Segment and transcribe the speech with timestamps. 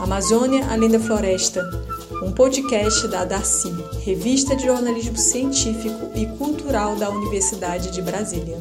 [0.00, 1.68] Amazônia Além da Floresta,
[2.22, 3.70] um podcast da Darcy,
[4.04, 8.58] revista de jornalismo científico e cultural da Universidade de Brasília.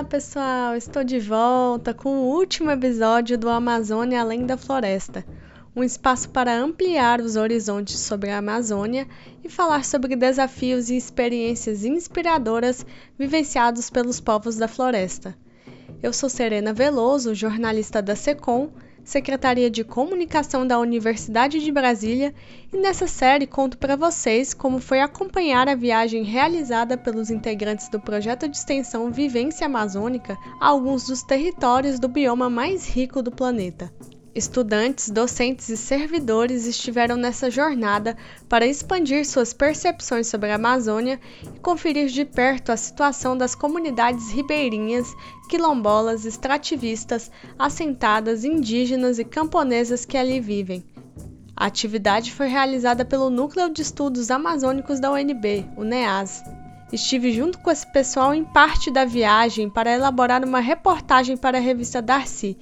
[0.00, 0.74] Olá, pessoal!
[0.74, 5.22] Estou de volta com o último episódio do Amazônia Além da Floresta
[5.76, 9.06] um espaço para ampliar os horizontes sobre a Amazônia
[9.44, 12.84] e falar sobre desafios e experiências inspiradoras
[13.18, 15.36] vivenciados pelos povos da floresta.
[16.02, 18.70] Eu sou Serena Veloso, jornalista da SECOM,
[19.04, 22.34] Secretaria de Comunicação da Universidade de Brasília,
[22.72, 27.98] e nessa série conto para vocês como foi acompanhar a viagem realizada pelos integrantes do
[27.98, 33.92] projeto de extensão Vivência Amazônica a alguns dos territórios do bioma mais rico do planeta.
[34.32, 38.16] Estudantes, docentes e servidores estiveram nessa jornada
[38.48, 44.30] para expandir suas percepções sobre a Amazônia e conferir de perto a situação das comunidades
[44.30, 45.12] ribeirinhas,
[45.48, 47.28] quilombolas, extrativistas,
[47.58, 50.84] assentadas, indígenas e camponesas que ali vivem.
[51.56, 56.40] A atividade foi realizada pelo Núcleo de Estudos Amazônicos da UNB, o NEAS.
[56.92, 61.60] Estive junto com esse pessoal em parte da viagem para elaborar uma reportagem para a
[61.60, 62.56] revista Darcy,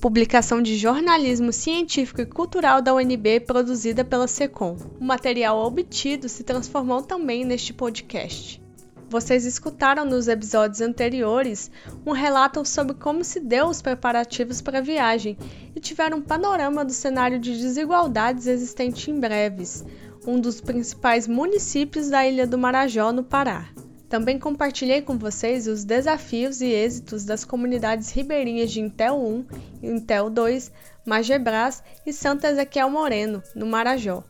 [0.00, 4.76] publicação de jornalismo científico e cultural da UNB produzida pela SECOM.
[5.00, 8.62] O material obtido se transformou também neste podcast.
[9.08, 11.70] Vocês escutaram nos episódios anteriores
[12.04, 15.38] um relato sobre como se deu os preparativos para a viagem
[15.74, 19.84] e tiveram um panorama do cenário de desigualdades existente em Breves,
[20.26, 23.68] um dos principais municípios da ilha do Marajó, no Pará.
[24.08, 29.46] Também compartilhei com vocês os desafios e êxitos das comunidades ribeirinhas de Intel 1,
[29.82, 30.70] Intel 2,
[31.04, 34.22] Magebras e Santa Ezequiel Moreno, no Marajó.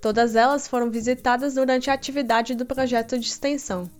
[0.00, 3.90] Todas elas foram visitadas durante a atividade do projeto de extensão.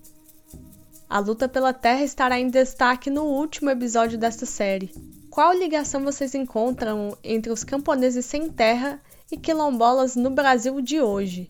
[1.08, 4.92] A luta pela terra estará em destaque no último episódio desta série.
[5.31, 9.00] Qual ligação vocês encontram entre os camponeses sem terra
[9.32, 11.48] e quilombolas no Brasil de hoje?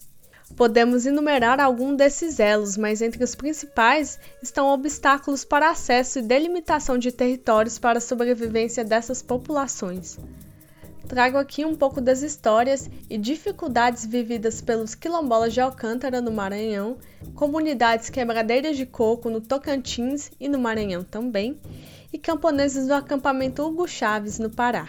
[0.56, 6.96] Podemos enumerar algum desses elos, mas entre os principais estão obstáculos para acesso e delimitação
[6.96, 10.16] de territórios para a sobrevivência dessas populações.
[11.08, 16.96] Trago aqui um pouco das histórias e dificuldades vividas pelos quilombolas de Alcântara, no Maranhão,
[17.34, 21.58] comunidades quebradeiras de coco no Tocantins e no Maranhão também,
[22.12, 24.88] e camponeses do acampamento Hugo Chaves, no Pará.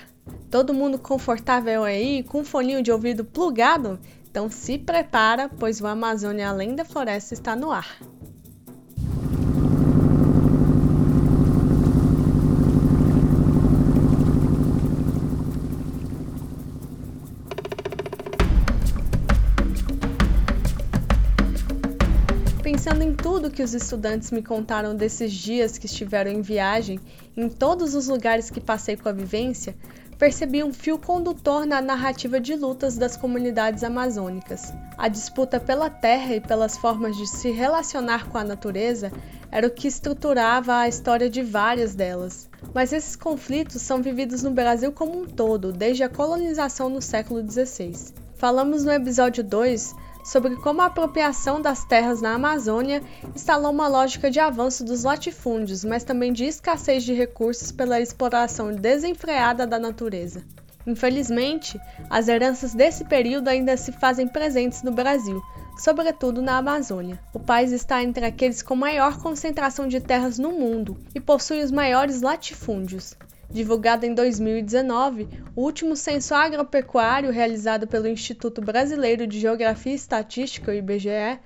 [0.50, 4.00] Todo mundo confortável aí, com um foninho de ouvido plugado?
[4.36, 7.98] Então se prepara, pois o Amazônia Além da Floresta está no ar.
[22.62, 27.00] Pensando em tudo que os estudantes me contaram desses dias que estiveram em viagem,
[27.38, 29.78] em todos os lugares que passei com a vivência,
[30.18, 34.74] percebi um fio condutor na narrativa de lutas das comunidades amazônicas.
[34.98, 39.12] A disputa pela terra e pelas formas de se relacionar com a natureza
[39.52, 42.50] era o que estruturava a história de várias delas.
[42.74, 47.42] Mas esses conflitos são vividos no Brasil como um todo, desde a colonização no século
[47.50, 48.14] XVI.
[48.36, 53.04] Falamos no episódio 2 sobre como a apropriação das terras na Amazônia
[53.36, 58.74] instalou uma lógica de avanço dos latifúndios, mas também de escassez de recursos pela exploração
[58.74, 60.44] desenfreada da natureza.
[60.88, 65.42] Infelizmente, as heranças desse período ainda se fazem presentes no Brasil,
[65.78, 67.20] sobretudo na Amazônia.
[67.32, 71.70] O país está entre aqueles com maior concentração de terras no mundo e possui os
[71.72, 73.16] maiores latifúndios.
[73.50, 80.74] Divulgado em 2019, o último censo agropecuário realizado pelo Instituto Brasileiro de Geografia e Estatística,
[80.74, 81.40] IBGE,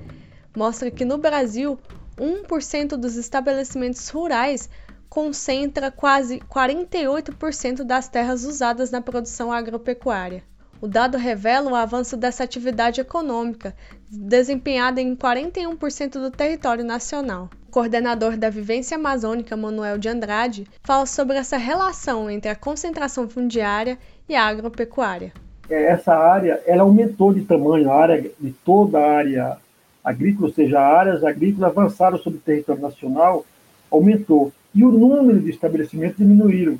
[0.55, 1.77] mostra que no Brasil,
[2.17, 4.69] 1% dos estabelecimentos rurais
[5.09, 10.43] concentra quase 48% das terras usadas na produção agropecuária.
[10.81, 13.75] O dado revela o avanço dessa atividade econômica,
[14.09, 17.49] desempenhada em 41% do território nacional.
[17.67, 23.27] O coordenador da Vivência Amazônica, Manuel de Andrade, fala sobre essa relação entre a concentração
[23.27, 23.97] fundiária
[24.27, 25.33] e a agropecuária.
[25.69, 29.57] É, essa área ela aumentou de tamanho, a área de toda a área
[30.03, 33.45] agrícola, ou seja, áreas agrícolas avançaram sobre o território nacional,
[33.91, 34.51] aumentou.
[34.73, 36.79] E o número de estabelecimentos diminuíram.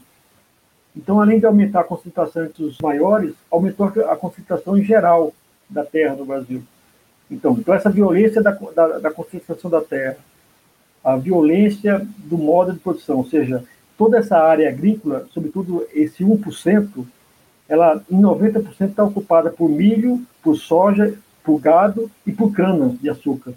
[0.95, 5.33] Então, além de aumentar a concentração entre os maiores, aumentou a concentração em geral.
[5.69, 6.63] da terra no Brasil.
[7.30, 10.18] Então, então essa violência da, da, da concentração da terra,
[11.03, 13.63] a violência do modo de produção, ou seja,
[13.97, 17.06] toda essa área agrícola, sobretudo esse 1%,
[17.68, 21.13] ela em 90% está ocupada por milho, por soja,
[21.44, 23.53] por gado e por cana de açúcar.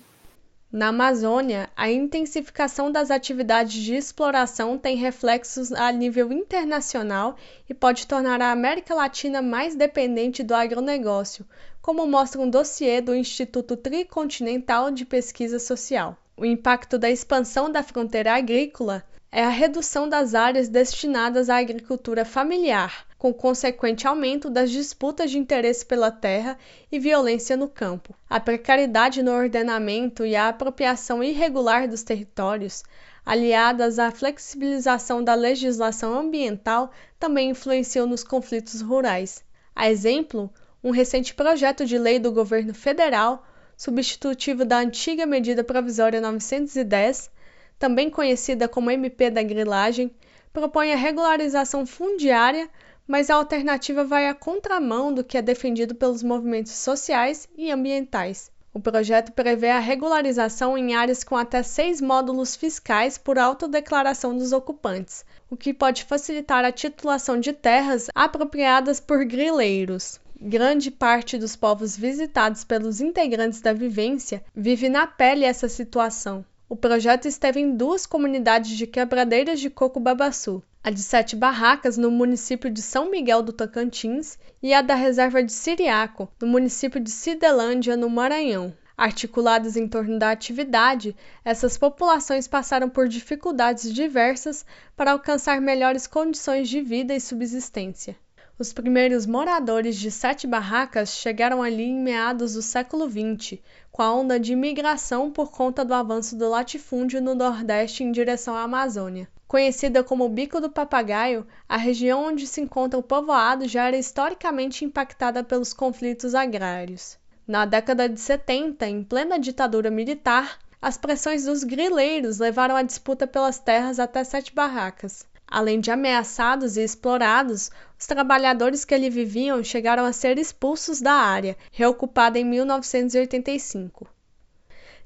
[0.72, 7.36] Na Amazônia, a intensificação das atividades de exploração tem reflexos a nível internacional
[7.68, 11.44] e pode tornar a América Latina mais dependente do agronegócio,
[11.82, 16.16] como mostra um dossiê do Instituto Tricontinental de Pesquisa Social.
[16.38, 22.22] O impacto da expansão da fronteira agrícola é a redução das áreas destinadas à agricultura
[22.22, 26.58] familiar, com consequente aumento das disputas de interesse pela terra
[26.90, 28.14] e violência no campo.
[28.28, 32.84] A precariedade no ordenamento e a apropriação irregular dos territórios,
[33.24, 39.42] aliadas à flexibilização da legislação ambiental, também influenciam nos conflitos rurais.
[39.74, 40.52] A exemplo,
[40.84, 43.46] um recente projeto de lei do governo federal,
[43.78, 47.30] substitutivo da antiga medida provisória 910,
[47.78, 50.10] também conhecida como MP da grilagem,
[50.52, 52.68] propõe a regularização fundiária,
[53.06, 58.50] mas a alternativa vai à contramão do que é defendido pelos movimentos sociais e ambientais.
[58.74, 64.52] O projeto prevê a regularização em áreas com até seis módulos fiscais por autodeclaração dos
[64.52, 70.18] ocupantes, o que pode facilitar a titulação de terras apropriadas por grileiros.
[70.40, 76.42] Grande parte dos povos visitados pelos integrantes da vivência vive na pele essa situação.
[76.72, 81.98] O projeto esteve em duas comunidades de quebradeiras de coco babaçu, a de Sete Barracas,
[81.98, 86.98] no município de São Miguel do Tocantins, e a da reserva de Siriaco, no município
[86.98, 88.72] de Cidelândia, no Maranhão.
[88.96, 91.14] Articuladas em torno da atividade,
[91.44, 94.64] essas populações passaram por dificuldades diversas
[94.96, 98.16] para alcançar melhores condições de vida e subsistência.
[98.62, 103.58] Os primeiros moradores de Sete Barracas chegaram ali em meados do século XX,
[103.90, 108.54] com a onda de imigração por conta do avanço do latifúndio no Nordeste em direção
[108.54, 109.28] à Amazônia.
[109.48, 114.84] Conhecida como Bico do Papagaio, a região onde se encontra o povoado já era historicamente
[114.84, 117.18] impactada pelos conflitos agrários.
[117.44, 123.26] Na década de 70, em plena ditadura militar, as pressões dos grileiros levaram à disputa
[123.26, 125.26] pelas terras até Sete Barracas.
[125.52, 127.70] Além de ameaçados e explorados,
[128.00, 134.08] os trabalhadores que ali viviam chegaram a ser expulsos da área, reocupada em 1985.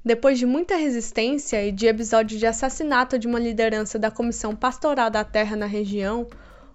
[0.05, 5.11] Depois de muita resistência e de episódio de assassinato de uma liderança da Comissão Pastoral
[5.11, 6.29] da Terra na região,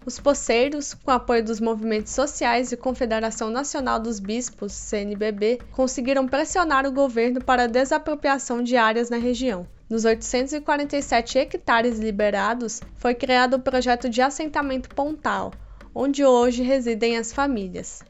[0.05, 6.85] os poceiros, com apoio dos movimentos sociais e Confederação Nacional dos Bispos, CNBB, conseguiram pressionar
[6.85, 9.65] o governo para a desapropriação de áreas na região.
[9.91, 15.51] Nos 847 hectares liberados, foi criado o projeto de assentamento Pontal,
[15.93, 18.01] onde hoje residem as famílias.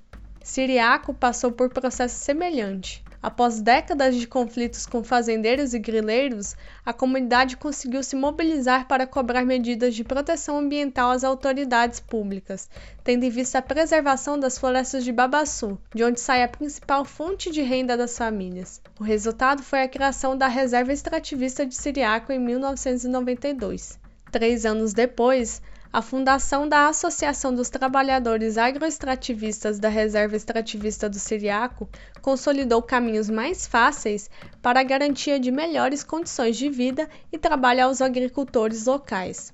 [0.44, 3.04] Siriaco passou por processo semelhante.
[3.24, 9.46] Após décadas de conflitos com fazendeiros e grileiros, a comunidade conseguiu se mobilizar para cobrar
[9.46, 12.68] medidas de proteção ambiental às autoridades públicas,
[13.04, 17.52] tendo em vista a preservação das florestas de Babaçu, de onde sai a principal fonte
[17.52, 18.82] de renda das famílias.
[19.00, 24.00] O resultado foi a criação da Reserva Extrativista de Siriaco em 1992.
[24.32, 25.62] Três anos depois,
[25.94, 31.90] a fundação da Associação dos Trabalhadores Agroextrativistas da Reserva Extrativista do Siriaco
[32.22, 34.30] consolidou caminhos mais fáceis
[34.62, 39.54] para a garantia de melhores condições de vida e trabalho aos agricultores locais.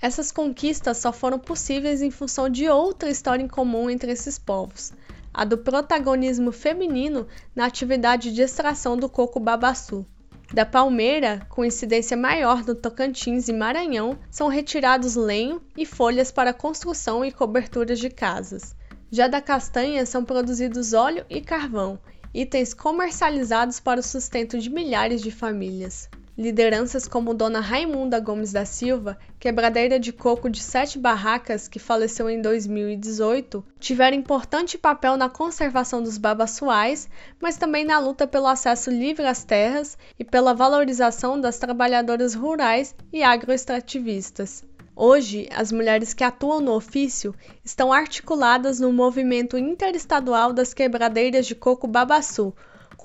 [0.00, 4.94] Essas conquistas só foram possíveis em função de outra história em comum entre esses povos,
[5.32, 10.06] a do protagonismo feminino na atividade de extração do coco babaçu.
[10.52, 16.52] Da palmeira, com incidência maior no Tocantins e Maranhão, são retirados lenho e folhas para
[16.52, 18.74] construção e coberturas de casas.
[19.10, 21.98] Já da castanha são produzidos óleo e carvão,
[22.32, 26.08] itens comercializados para o sustento de milhares de famílias.
[26.38, 32.28] Lideranças como Dona Raimunda Gomes da Silva, quebradeira de coco de sete barracas que faleceu
[32.28, 37.08] em 2018, tiveram importante papel na conservação dos babaçuais,
[37.40, 42.94] mas também na luta pelo acesso livre às terras e pela valorização das trabalhadoras rurais
[43.10, 44.62] e agroextrativistas.
[44.94, 51.54] Hoje, as mulheres que atuam no ofício estão articuladas no movimento interestadual das quebradeiras de
[51.54, 52.54] coco babaçu,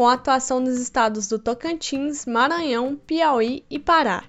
[0.02, 4.24] com atuação nos estados do Tocantins, Maranhão, Piauí e Pará.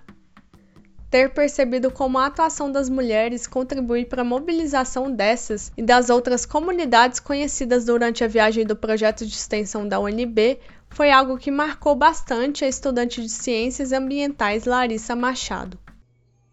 [1.11, 6.45] Ter percebido como a atuação das mulheres contribui para a mobilização dessas e das outras
[6.45, 10.59] comunidades conhecidas durante a viagem do projeto de extensão da UNB
[10.91, 15.79] foi algo que marcou bastante a estudante de ciências ambientais Larissa Machado.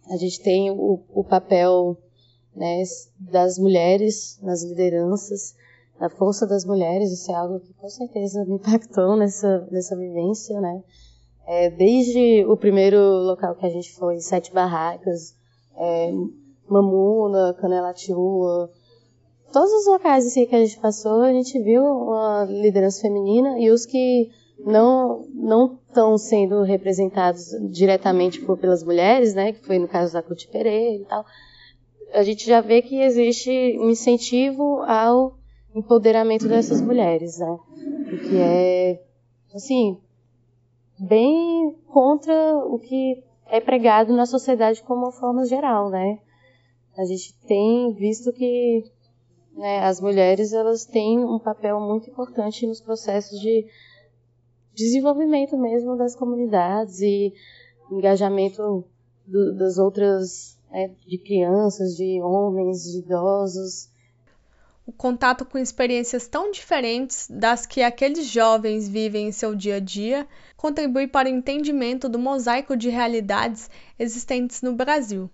[0.10, 1.98] A gente tem o, o papel
[2.56, 2.84] né,
[3.20, 5.56] das mulheres nas lideranças,
[6.00, 10.60] da força das mulheres, isso é algo que com certeza me impactou nessa, nessa vivência,
[10.62, 10.82] né?
[11.46, 15.36] É, desde o primeiro local que a gente foi, Sete Barracas,
[15.76, 16.12] é,
[16.70, 18.70] Mamuna, Canelatiúa,
[19.52, 23.72] todos os locais assim, que a gente passou, a gente viu uma liderança feminina e
[23.72, 24.30] os que
[24.64, 30.22] não não estão sendo representados diretamente por, pelas mulheres, né, que foi no caso da
[30.22, 31.26] Cuti Pereira e tal,
[32.14, 35.39] a gente já vê que existe um incentivo ao
[35.74, 37.60] empoderamento dessas mulheres, né,
[38.14, 39.04] o que é,
[39.54, 39.98] assim,
[40.98, 46.20] bem contra o que é pregado na sociedade como uma forma geral, né.
[46.98, 48.84] A gente tem visto que
[49.56, 53.66] né, as mulheres elas têm um papel muito importante nos processos de
[54.74, 57.34] desenvolvimento mesmo das comunidades e
[57.92, 58.86] engajamento
[59.26, 63.90] do, das outras, né, de crianças, de homens, de idosos.
[64.90, 69.80] O contato com experiências tão diferentes das que aqueles jovens vivem em seu dia a
[69.80, 70.28] dia
[70.58, 73.70] contribui para o entendimento do mosaico de realidades
[74.00, 75.30] existentes no Brasil.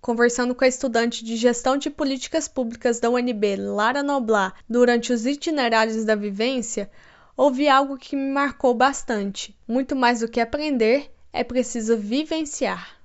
[0.00, 5.24] Conversando com a estudante de Gestão de Políticas Públicas da UNB, Lara Noblar, durante os
[5.24, 6.90] itinerários da vivência,
[7.36, 9.56] ouvi algo que me marcou bastante.
[9.68, 12.96] Muito mais do que aprender, é preciso vivenciar.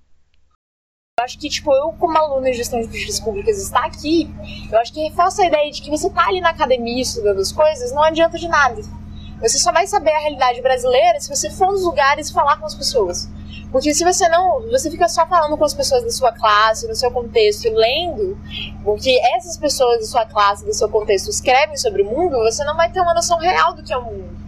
[1.22, 4.28] Eu acho que, tipo, eu como aluna de gestão de políticas públicas estar aqui,
[4.72, 7.51] eu acho que reforça a ideia de que você tá ali na academia estudando as
[7.51, 8.82] coisas, não adianta de nada.
[9.40, 12.74] Você só vai saber a realidade brasileira se você for nos lugares falar com as
[12.74, 13.30] pessoas.
[13.72, 14.68] Porque se você não.
[14.72, 18.36] Você fica só falando com as pessoas da sua classe, no seu contexto, e lendo
[18.84, 22.63] o que essas pessoas da sua classe, do seu contexto escrevem sobre o mundo, você
[22.63, 24.40] não vai ter uma noção real do que é o mundo.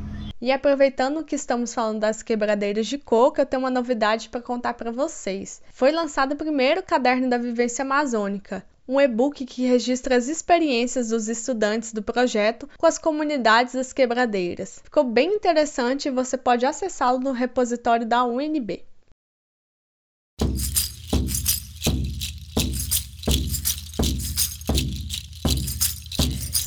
[0.43, 4.73] E aproveitando que estamos falando das quebradeiras de coco, eu tenho uma novidade para contar
[4.73, 5.62] para vocês.
[5.71, 11.29] Foi lançado o primeiro caderno da vivência amazônica, um e-book que registra as experiências dos
[11.29, 14.81] estudantes do projeto com as comunidades das quebradeiras.
[14.83, 18.83] Ficou bem interessante e você pode acessá-lo no repositório da UNB.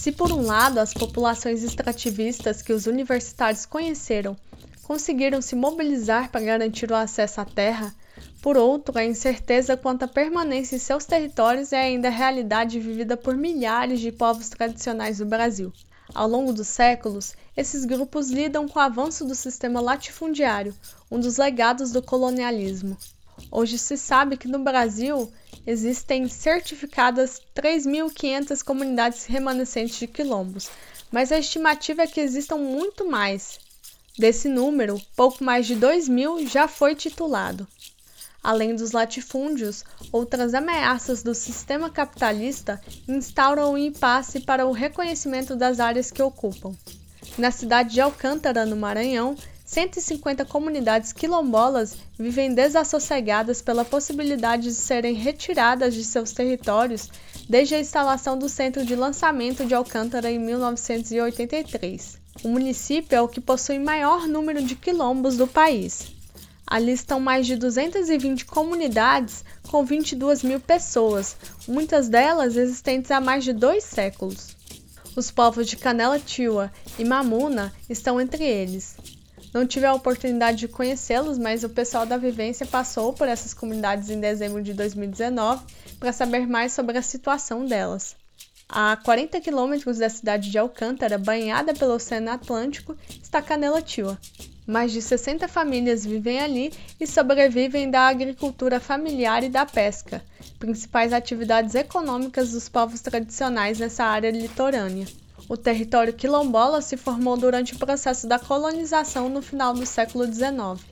[0.06, 4.36] Se por um lado as populações extrativistas que os universitários conheceram
[4.84, 7.92] conseguiram se mobilizar para garantir o acesso à terra,
[8.40, 13.36] por outro, a incerteza quanto à permanência em seus territórios é ainda realidade vivida por
[13.36, 15.72] milhares de povos tradicionais do Brasil.
[16.14, 20.72] Ao longo dos séculos, esses grupos lidam com o avanço do sistema latifundiário,
[21.10, 22.96] um dos legados do colonialismo.
[23.50, 25.32] Hoje se sabe que no Brasil
[25.66, 30.70] existem certificadas 3.500 comunidades remanescentes de quilombos,
[31.10, 33.58] mas a estimativa é que existam muito mais.
[34.18, 37.66] Desse número, pouco mais de 2 mil já foi titulado.
[38.42, 45.80] Além dos latifúndios, outras ameaças do sistema capitalista instauram um impasse para o reconhecimento das
[45.80, 46.72] áreas que ocupam.
[47.36, 49.36] Na cidade de Alcântara, no Maranhão,
[49.66, 57.10] 150 comunidades quilombolas vivem desassossegadas pela possibilidade de serem retiradas de seus territórios
[57.48, 62.16] desde a instalação do centro de lançamento de Alcântara em 1983.
[62.44, 66.14] O município é o que possui maior número de quilombos do país.
[66.64, 73.42] Ali estão mais de 220 comunidades com 22 mil pessoas, muitas delas existentes há mais
[73.42, 74.56] de dois séculos.
[75.16, 78.96] Os povos de Canela Tiwa e Mamuna estão entre eles.
[79.52, 84.10] Não tive a oportunidade de conhecê-los, mas o pessoal da Vivência passou por essas comunidades
[84.10, 85.64] em dezembro de 2019
[85.98, 88.16] para saber mais sobre a situação delas.
[88.68, 93.82] A 40 quilômetros da cidade de Alcântara, banhada pelo Oceano Atlântico, está Canela.
[94.66, 100.20] Mais de 60 famílias vivem ali e sobrevivem da agricultura familiar e da pesca,
[100.58, 105.06] principais atividades econômicas dos povos tradicionais nessa área litorânea.
[105.48, 110.84] O território quilombola se formou durante o processo da colonização no final do século XIX.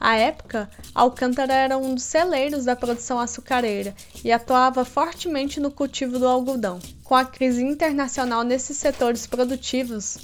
[0.00, 6.18] À época, Alcântara era um dos celeiros da produção açucareira e atuava fortemente no cultivo
[6.18, 6.78] do algodão.
[7.02, 10.18] Com a crise internacional nesses setores produtivos,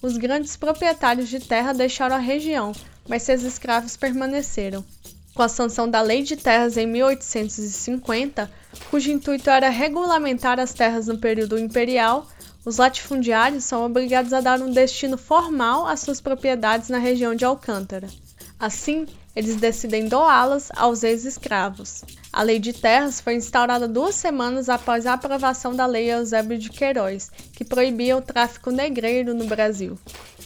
[0.00, 2.72] os grandes proprietários de terra deixaram a região,
[3.08, 4.84] mas seus escravos permaneceram.
[5.34, 8.50] Com a sanção da Lei de Terras em 1850,
[8.90, 12.26] cujo intuito era regulamentar as terras no período imperial,
[12.64, 17.44] os latifundiários são obrigados a dar um destino formal às suas propriedades na região de
[17.44, 18.08] Alcântara.
[18.58, 22.04] Assim, eles decidem doá-las aos ex-escravos.
[22.32, 26.70] A Lei de Terras foi instaurada duas semanas após a aprovação da Lei Eusébio de
[26.70, 29.98] Queiroz, que proibia o tráfico negreiro no Brasil.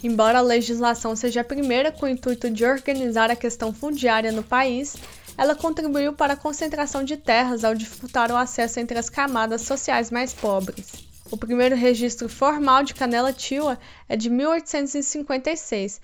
[0.02, 4.42] Embora a legislação seja a primeira com o intuito de organizar a questão fundiária no
[4.42, 4.96] país,
[5.36, 10.10] ela contribuiu para a concentração de terras ao dificultar o acesso entre as camadas sociais
[10.10, 11.15] mais pobres.
[11.28, 13.76] O primeiro registro formal de Canela Tiwa
[14.08, 16.00] é de 1856,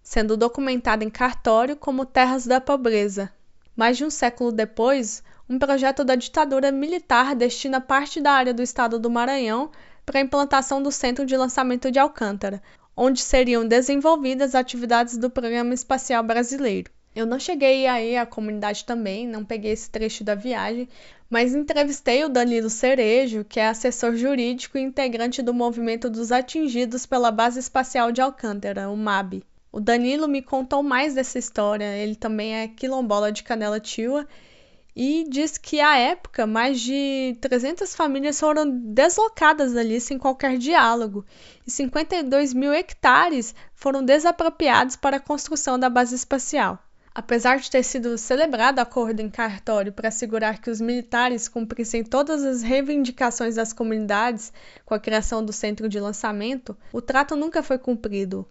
[0.00, 3.32] sendo documentado em cartório como Terras da Pobreza.
[3.74, 8.62] Mais de um século depois, um projeto da ditadura militar destina parte da área do
[8.62, 9.72] estado do Maranhão
[10.06, 12.62] para a implantação do Centro de Lançamento de Alcântara,
[12.96, 16.92] onde seriam desenvolvidas atividades do Programa Espacial Brasileiro.
[17.14, 20.88] Eu não cheguei aí à comunidade também, não peguei esse trecho da viagem,
[21.28, 27.06] mas entrevistei o Danilo Cerejo, que é assessor jurídico e integrante do movimento dos atingidos
[27.06, 29.42] pela Base Espacial de Alcântara, o MAB.
[29.72, 34.24] O Danilo me contou mais dessa história, ele também é quilombola de Canela Tiwa
[34.94, 41.24] e diz que à época mais de 300 famílias foram deslocadas ali sem qualquer diálogo
[41.66, 46.78] e 52 mil hectares foram desapropriados para a construção da base espacial.
[47.12, 52.44] Apesar de ter sido celebrado acordo em cartório para assegurar que os militares cumprissem todas
[52.44, 54.52] as reivindicações das comunidades
[54.84, 58.46] com a criação do centro de lançamento, o trato nunca foi cumprido.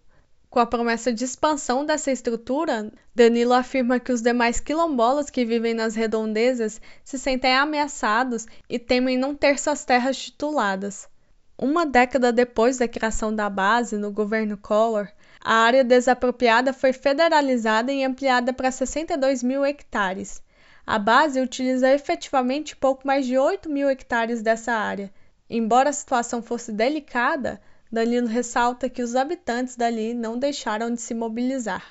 [0.49, 5.73] Com a promessa de expansão dessa estrutura, Danilo afirma que os demais quilombolas que vivem
[5.73, 11.07] nas redondezas se sentem ameaçados e temem não ter suas terras tituladas.
[11.55, 15.07] Uma década depois da criação da base, no governo Collor,
[15.43, 20.41] a área desapropriada foi federalizada e ampliada para 62 mil hectares.
[20.85, 25.11] A base utiliza efetivamente pouco mais de 8 mil hectares dessa área.
[25.49, 31.15] Embora a situação fosse delicada, Danilo ressalta que os habitantes dali não deixaram de se
[31.15, 31.83] mobilizar.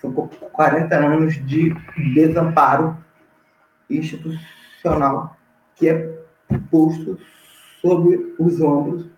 [0.00, 1.72] são 40 anos de
[2.12, 2.98] desamparo
[3.88, 5.36] institucional
[5.76, 6.18] que é
[6.72, 7.16] posto
[7.80, 9.08] sobre os ombros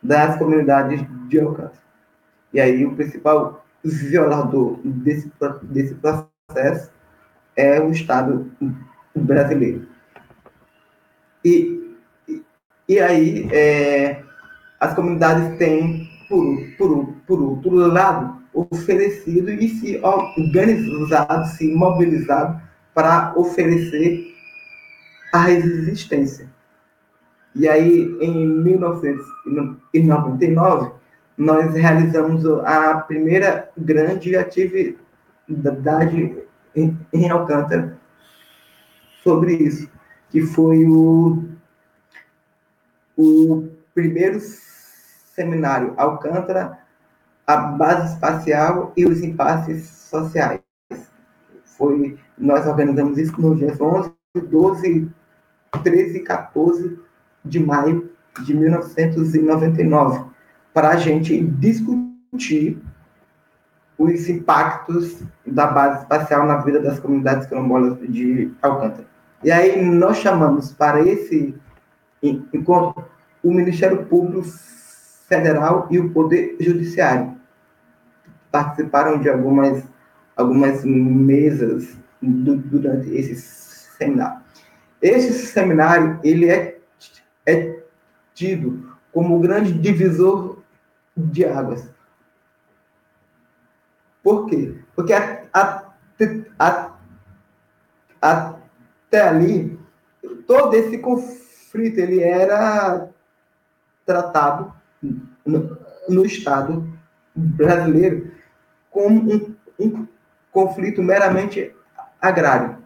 [0.00, 1.82] das comunidades de Alcântara.
[2.52, 5.32] E aí, o principal violador desse,
[5.64, 6.92] desse processo
[7.56, 8.52] é o Estado
[9.16, 9.88] brasileiro.
[11.44, 11.96] E,
[12.88, 14.22] e aí, é,
[14.78, 22.60] as comunidades têm por, por, por outro lado, oferecido e se organizado, se mobilizado
[22.94, 24.34] para oferecer
[25.32, 26.48] a resistência.
[27.54, 30.92] E aí, em 1999,
[31.36, 34.96] nós realizamos a primeira grande atividade
[36.74, 36.96] em,
[37.30, 37.98] Alcântara
[39.22, 39.88] sobre isso,
[40.30, 41.44] que foi o,
[43.16, 44.40] o primeiro
[45.34, 46.78] seminário Alcântara,
[47.46, 50.60] a base espacial e os impasses sociais.
[51.64, 54.12] Foi, nós organizamos isso nos dias 11,
[54.48, 55.10] 12,
[55.82, 56.98] 13 e 14
[57.44, 58.10] de maio
[58.42, 60.24] de 1999,
[60.72, 62.80] para a gente discutir
[63.96, 69.06] os impactos da base espacial na vida das comunidades quilombolas de Alcântara.
[69.42, 71.54] E aí nós chamamos para esse
[72.22, 73.04] encontro
[73.42, 74.42] o Ministério Público
[75.26, 77.36] Federal e o Poder Judiciário.
[78.50, 79.84] Participaram de algumas,
[80.36, 84.42] algumas mesas do, durante esse seminário.
[85.00, 86.78] Esse seminário ele é,
[87.46, 87.82] é
[88.32, 90.62] tido como o grande divisor
[91.16, 91.88] de águas.
[94.22, 94.78] Por quê?
[94.96, 95.92] Porque a, a,
[96.58, 96.94] a,
[98.20, 99.78] até ali,
[100.46, 103.08] todo esse conflito ele era
[104.06, 104.72] tratado
[105.44, 106.88] no, no Estado
[107.34, 108.32] brasileiro
[108.90, 110.06] como um, um
[110.52, 111.74] conflito meramente
[112.20, 112.78] agrário.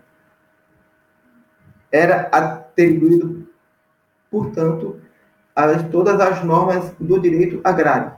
[1.92, 3.48] Era atribuído,
[4.30, 5.00] portanto,
[5.54, 8.12] a todas as normas do direito agrário.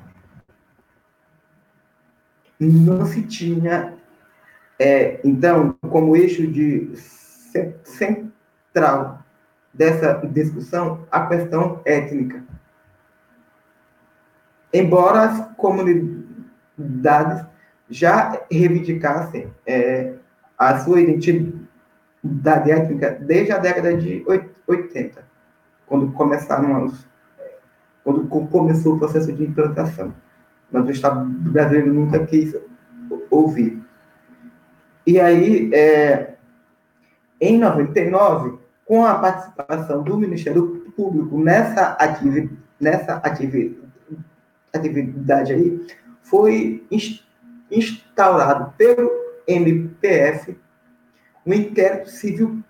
[2.58, 3.94] Não se tinha,
[4.78, 6.92] é, então, como eixo de
[7.84, 9.24] central
[9.72, 12.44] dessa discussão a questão étnica
[14.72, 17.44] embora as comunidades
[17.88, 20.14] já reivindicassem é,
[20.56, 24.24] a sua identidade étnica desde a década de
[24.66, 25.24] 80,
[25.86, 27.06] quando começaram os,
[28.04, 30.14] quando começou o processo de implantação.
[30.70, 32.54] Mas o Estado brasileiro nunca quis
[33.28, 33.82] ouvir.
[35.04, 36.34] E aí, é,
[37.40, 43.89] em 99, com a participação do Ministério Público nessa atividade, nessa atividade
[44.72, 45.86] atividade aí,
[46.22, 46.86] foi
[47.70, 49.10] instaurado pelo
[49.46, 50.56] MPF
[51.46, 52.62] um inquérito civil,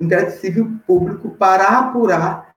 [0.00, 2.54] inquérito civil público para apurar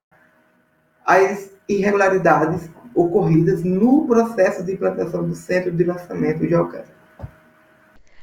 [1.05, 6.95] as irregularidades ocorridas no processo de implantação do centro de lançamento de Alcântara.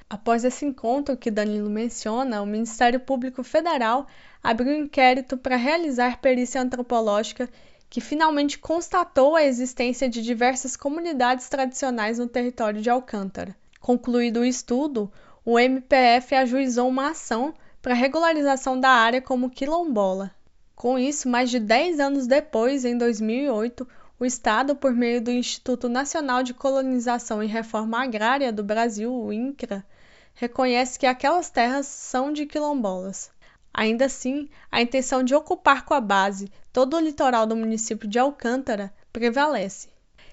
[0.08, 4.06] Após esse encontro que Danilo menciona, o Ministério Público Federal
[4.42, 7.48] abriu um inquérito para realizar perícia antropológica
[7.92, 13.54] que finalmente constatou a existência de diversas comunidades tradicionais no território de Alcântara.
[13.82, 15.12] Concluído o estudo,
[15.44, 17.52] o MPF ajuizou uma ação
[17.82, 20.34] para regularização da área como quilombola.
[20.74, 23.86] Com isso, mais de 10 anos depois, em 2008,
[24.18, 29.30] o Estado, por meio do Instituto Nacional de Colonização e Reforma Agrária do Brasil, o
[29.30, 29.84] INCRA,
[30.32, 33.30] reconhece que aquelas terras são de quilombolas.
[33.74, 38.18] Ainda assim, a intenção de ocupar com a base todo o litoral do município de
[38.18, 39.88] Alcântara prevalece.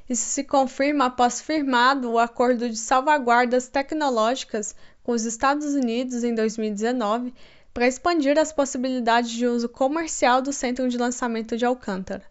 [0.09, 6.33] Isso se confirma após firmado o Acordo de Salvaguardas Tecnológicas com os Estados Unidos em
[6.33, 7.33] 2019
[7.73, 12.23] para expandir as possibilidades de uso comercial do centro de lançamento de Alcântara.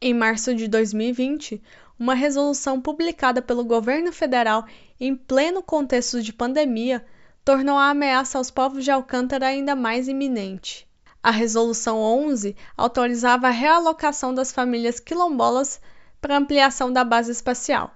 [0.00, 1.62] Em março de 2020,
[1.98, 4.66] uma resolução publicada pelo governo federal
[5.00, 7.04] em pleno contexto de pandemia
[7.44, 10.86] tornou a ameaça aos povos de Alcântara ainda mais iminente.
[11.22, 15.80] A Resolução 11 autorizava a realocação das famílias quilombolas
[16.20, 17.94] para ampliação da base espacial.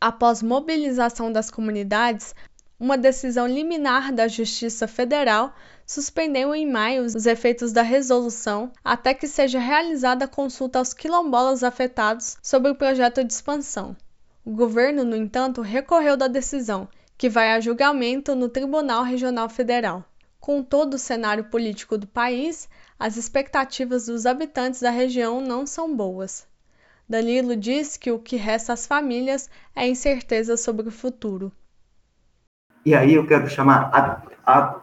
[0.00, 2.34] Após mobilização das comunidades,
[2.80, 5.54] uma decisão liminar da Justiça Federal
[5.86, 12.36] suspendeu em maio os efeitos da resolução até que seja realizada consulta aos quilombolas afetados
[12.42, 13.96] sobre o projeto de expansão.
[14.44, 20.04] O governo, no entanto, recorreu da decisão que vai a julgamento no Tribunal Regional Federal.
[20.42, 25.96] Com todo o cenário político do país, as expectativas dos habitantes da região não são
[25.96, 26.48] boas.
[27.08, 31.52] Danilo diz que o que resta às famílias é incerteza sobre o futuro.
[32.84, 34.80] E aí eu quero chamar a, a,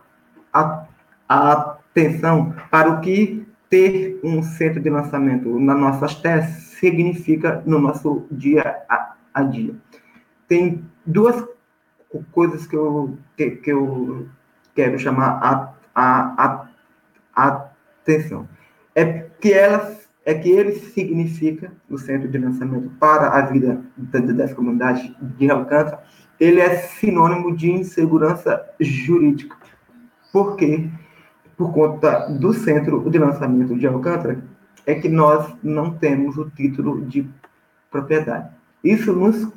[0.54, 0.88] a,
[1.28, 7.80] a atenção para o que ter um centro de lançamento nas nossas terras significa no
[7.80, 9.76] nosso dia a, a dia.
[10.48, 11.45] Tem duas
[12.32, 14.30] coisas que eu, que, que eu
[14.80, 16.65] quero chamar a, a,
[17.36, 17.70] a,
[18.02, 18.48] atenção.
[18.96, 19.06] É
[19.42, 23.82] que ela é que ele significa, o centro de lançamento para a vida
[24.36, 26.04] das comunidades de Alcântara,
[26.39, 29.56] ele é sinônimo de insegurança jurídica.
[30.32, 30.88] Por quê?
[31.58, 34.39] Por conta do centro de lançamento de Alcântara,
[34.86, 37.28] é que nós não temos o título de
[37.89, 38.50] propriedade.
[38.84, 39.52] Isso nos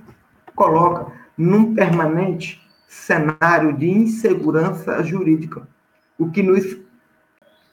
[0.54, 2.61] coloca num permanente
[2.92, 5.66] cenário de insegurança jurídica,
[6.18, 6.76] o que nos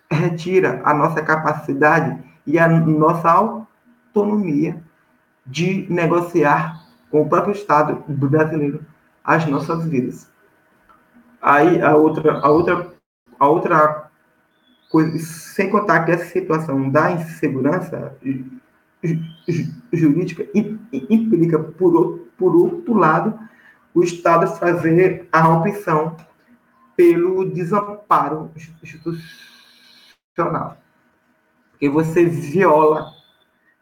[0.09, 4.81] retira a nossa capacidade e a nossa autonomia
[5.45, 8.85] de negociar com o próprio Estado brasileiro
[9.21, 10.31] as nossas vidas.
[11.41, 12.93] Aí a outra, a outra,
[13.37, 14.09] a outra
[14.89, 18.15] coisa, sem contar que essa situação da insegurança
[19.91, 20.47] jurídica
[21.09, 23.48] implica, por, por outro lado,
[23.93, 26.15] o Estado fazer a opção
[26.95, 28.51] pelo desamparo
[28.83, 30.77] institucional.
[31.71, 33.11] Porque você viola,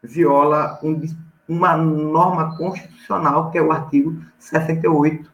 [0.02, 1.00] viola um,
[1.48, 5.30] uma norma constitucional, que é o artigo 68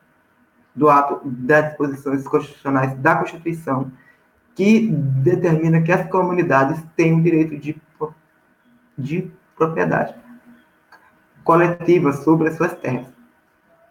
[0.74, 3.92] do ato das disposições constitucionais da Constituição,
[4.54, 7.80] que determina que as comunidades têm o direito de,
[8.96, 10.14] de propriedade
[11.44, 13.13] coletiva sobre as suas terras.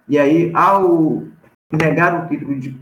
[0.07, 1.23] E aí, ao
[1.71, 2.77] negar o título de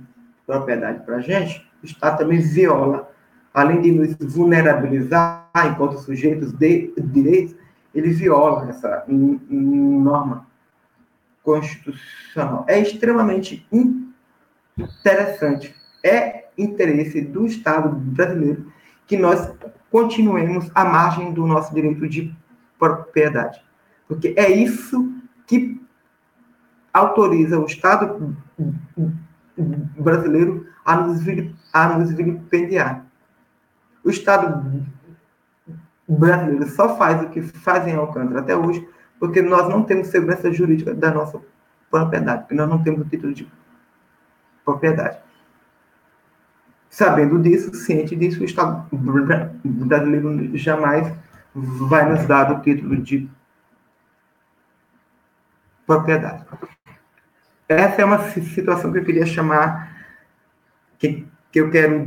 [0.45, 3.09] propriedade para a gente, o Estado também viola,
[3.53, 7.55] além de nos vulnerabilizar enquanto sujeitos de direitos,
[7.93, 10.47] ele viola essa norma
[11.43, 12.65] constitucional.
[12.67, 15.75] É extremamente interessante.
[16.03, 18.71] É interesse do Estado brasileiro
[19.07, 19.51] que nós
[19.89, 22.33] continuemos à margem do nosso direito de
[22.79, 23.61] propriedade.
[24.07, 25.13] Porque é isso
[25.45, 25.81] que
[26.93, 28.35] autoriza o Estado
[29.97, 31.19] brasileiro a nos,
[31.73, 33.05] a nos vilipendiar.
[34.03, 34.85] O Estado
[36.07, 38.87] brasileiro só faz o que fazem em Alcântara até hoje,
[39.19, 41.39] porque nós não temos segurança jurídica da nossa
[41.89, 43.47] propriedade, porque nós não temos o título de
[44.65, 45.19] propriedade.
[46.89, 48.85] Sabendo disso, ciente disso, o Estado
[49.63, 51.13] brasileiro jamais
[51.89, 53.29] vai nos dar o título de
[55.85, 56.45] propriedade.
[57.73, 60.05] Essa é uma situação que eu queria chamar,
[60.97, 62.05] que, que eu quero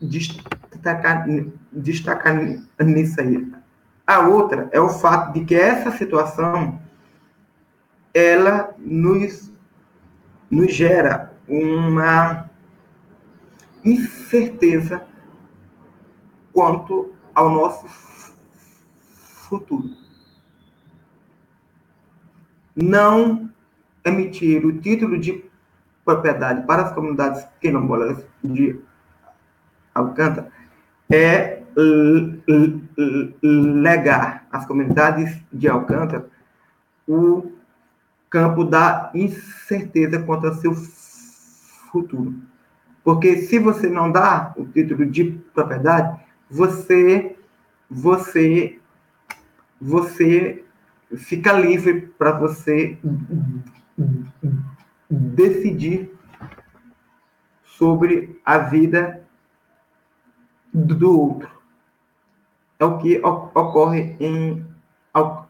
[0.00, 1.26] destacar,
[1.72, 2.34] destacar
[2.80, 3.52] nisso aí.
[4.06, 6.80] A outra é o fato de que essa situação
[8.12, 9.50] ela nos,
[10.50, 12.50] nos gera uma
[13.84, 15.02] incerteza
[16.52, 17.86] quanto ao nosso
[19.48, 20.02] futuro.
[22.74, 23.50] não
[24.04, 25.44] emitir o título de
[26.04, 28.78] propriedade para as comunidades quilombolas de
[29.94, 30.50] Alcântara
[31.10, 31.62] é
[33.42, 36.26] legar às comunidades de Alcântara
[37.06, 37.52] o
[38.28, 40.74] campo da incerteza quanto ao seu
[41.90, 42.34] futuro.
[43.04, 46.18] Porque se você não dá o título de propriedade,
[46.50, 47.36] você
[47.90, 48.78] você
[49.80, 50.64] você
[51.16, 52.96] fica livre para você
[55.08, 56.12] decidir
[57.64, 59.22] sobre a vida
[60.72, 61.50] do outro.
[62.78, 64.64] É o que ocorre em
[65.12, 65.48] Al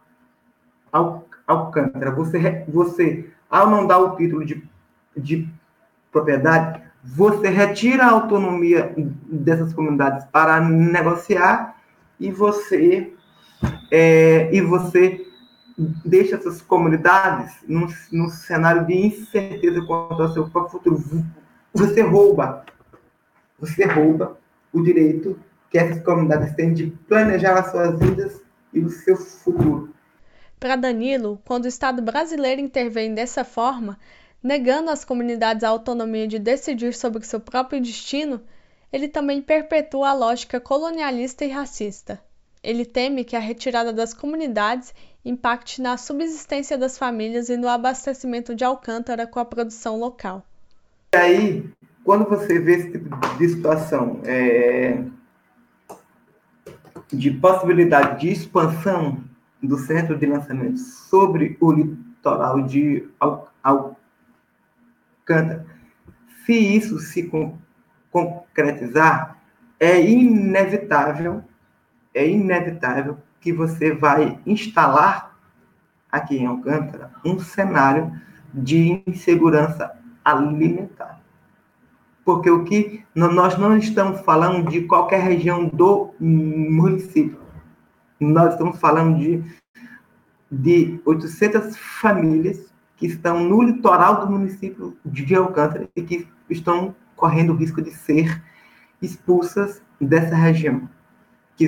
[0.92, 2.11] Al Alcântara.
[2.12, 4.62] Você, você, ao não dar o título de,
[5.16, 5.48] de
[6.11, 11.76] propriedade, você retira a autonomia dessas comunidades para negociar
[12.18, 13.12] e você
[13.90, 15.26] é, e você
[15.78, 21.24] deixa essas comunidades num, num cenário de incerteza quanto ao seu próprio futuro.
[21.72, 22.64] Você rouba,
[23.58, 24.38] você rouba
[24.72, 25.38] o direito
[25.70, 29.92] que essas comunidades têm de planejar as suas vidas e o seu futuro.
[30.61, 33.98] Para Danilo, quando o Estado brasileiro intervém dessa forma,
[34.42, 38.40] negando às comunidades a autonomia de decidir sobre seu próprio destino,
[38.92, 42.20] ele também perpetua a lógica colonialista e racista.
[42.62, 48.54] Ele teme que a retirada das comunidades impacte na subsistência das famílias e no abastecimento
[48.54, 50.44] de Alcântara com a produção local.
[51.14, 51.70] E aí,
[52.04, 53.08] quando você vê esse tipo
[53.38, 55.04] de situação é,
[57.12, 59.22] de possibilidade de expansão
[59.62, 63.08] do centro de lançamento sobre o litoral de
[63.62, 65.64] Alcântara,
[66.44, 67.30] se isso se
[68.11, 69.38] concretizar,
[69.78, 71.44] é inevitável,
[72.12, 75.37] é inevitável que você vai instalar
[76.11, 78.12] aqui em Alcântara um cenário
[78.55, 79.92] de insegurança
[80.24, 81.20] alimentar.
[82.24, 87.40] Porque o que nós não estamos falando de qualquer região do município.
[88.20, 89.44] Nós estamos falando de,
[90.48, 97.52] de 800 famílias que estão no litoral do município de Alcântara e que estão correndo
[97.52, 98.40] o risco de ser
[99.00, 100.88] expulsas dessa região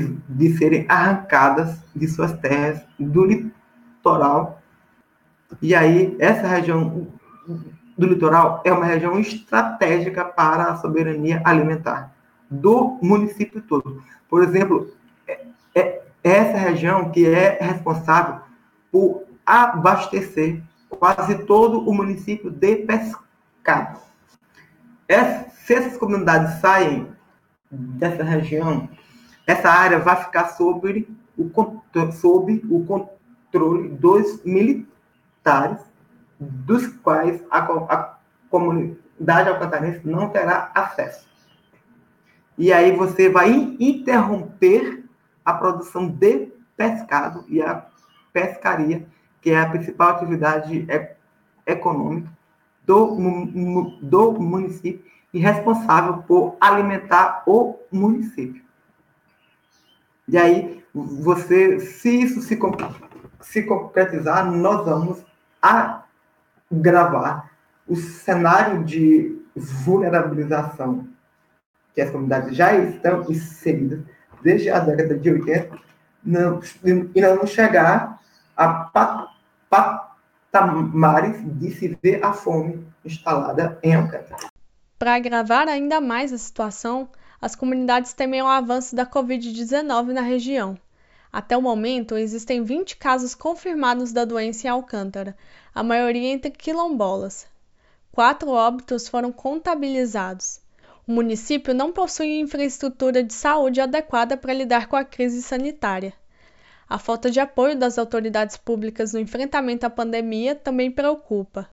[0.00, 4.60] de serem arrancadas de suas terras do litoral.
[5.60, 7.08] E aí, essa região
[7.96, 12.12] do litoral é uma região estratégica para a soberania alimentar
[12.50, 14.02] do município todo.
[14.28, 14.92] Por exemplo,
[15.26, 18.40] é, é essa região que é responsável
[18.90, 23.98] por abastecer quase todo o município de pescado.
[25.08, 27.08] se essas comunidades saem
[27.70, 28.88] dessa região,
[29.46, 35.80] essa área vai ficar sob o, sob o controle dos militares,
[36.38, 41.26] dos quais a, a comunidade alcantarense não terá acesso.
[42.56, 45.04] E aí você vai interromper
[45.44, 47.86] a produção de pescado e a
[48.32, 49.06] pescaria,
[49.40, 50.86] que é a principal atividade
[51.66, 52.30] econômica
[52.86, 53.16] do,
[54.00, 58.63] do município e responsável por alimentar o município.
[60.26, 62.58] E aí, você, se isso se,
[63.40, 65.24] se concretizar, nós vamos
[66.70, 67.50] agravar
[67.86, 71.06] o cenário de vulnerabilização
[71.94, 74.00] que as comunidades já estão inseridas
[74.42, 75.78] desde a década de 80
[76.24, 78.18] não, e não chegar
[78.56, 78.90] a
[80.50, 84.48] patamares de se ver a fome instalada em Alcântara.
[84.98, 87.08] Para agravar ainda mais a situação,
[87.40, 90.78] as comunidades temem o avanço da Covid-19 na região.
[91.32, 95.36] Até o momento, existem 20 casos confirmados da doença em Alcântara,
[95.74, 97.46] a maioria entre quilombolas.
[98.12, 100.60] Quatro óbitos foram contabilizados.
[101.06, 106.12] O município não possui infraestrutura de saúde adequada para lidar com a crise sanitária.
[106.88, 111.68] A falta de apoio das autoridades públicas no enfrentamento à pandemia também preocupa.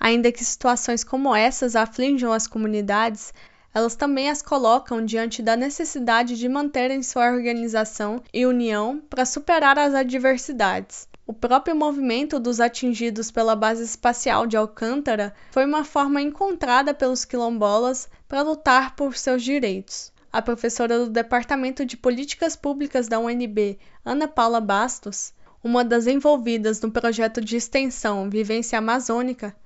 [0.00, 3.32] Ainda que situações como essas aflijam as comunidades,
[3.74, 9.76] elas também as colocam diante da necessidade de manterem sua organização e união para superar
[9.76, 11.08] as adversidades.
[11.26, 17.24] O próprio movimento dos atingidos pela base espacial de Alcântara foi uma forma encontrada pelos
[17.24, 20.12] quilombolas para lutar por seus direitos.
[20.32, 25.32] A professora do Departamento de Políticas Públicas da UNB, Ana Paula Bastos,
[25.62, 29.56] uma das envolvidas no projeto de extensão Vivência Amazônica,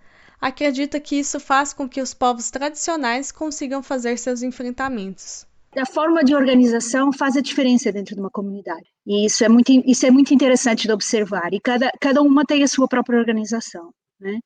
[0.40, 5.46] acredita que isso faz com que os povos tradicionais consigam fazer seus enfrentamentos.
[5.76, 8.86] a forma de organização faz a diferença dentro de uma comunidade.
[9.06, 11.52] E isso é muito, isso é muito interessante de observar.
[11.52, 13.92] E cada, cada uma tem a sua própria organização.
[14.18, 14.38] Né?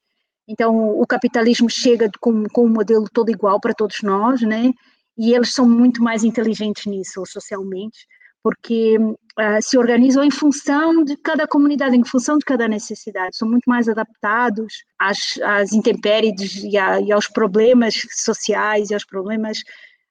[0.48, 4.72] Então, o capitalismo chega com, com um modelo todo igual para todos nós, né?
[5.16, 8.07] e eles são muito mais inteligentes nisso, socialmente,
[8.42, 13.48] porque uh, se organizam em função de cada comunidade, em função de cada necessidade, são
[13.48, 19.59] muito mais adaptados às, às intempéries e, a, e aos problemas sociais e aos problemas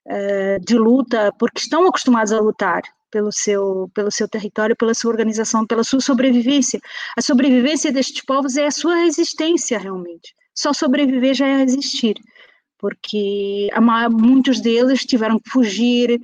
[0.07, 5.11] uh, de luta, porque estão acostumados a lutar pelo seu, pelo seu território, pela sua
[5.11, 6.79] organização, pela sua sobrevivência.
[7.17, 10.33] A sobrevivência destes povos é a sua resistência, realmente.
[10.55, 12.15] Só sobreviver já é resistir,
[12.79, 13.69] porque
[14.11, 16.19] muitos deles tiveram que fugir,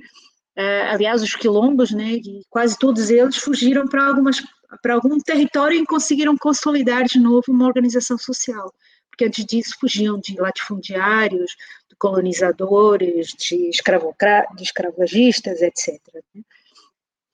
[0.58, 4.42] uh, aliás, os quilombos, né, e quase todos eles fugiram para algumas
[4.82, 8.70] para algum território e conseguiram consolidar de novo uma organização social,
[9.08, 11.56] porque antes disso fugiam de latifundiários,
[11.88, 15.98] de colonizadores, de, de escravagistas, etc.
[16.34, 16.42] Né.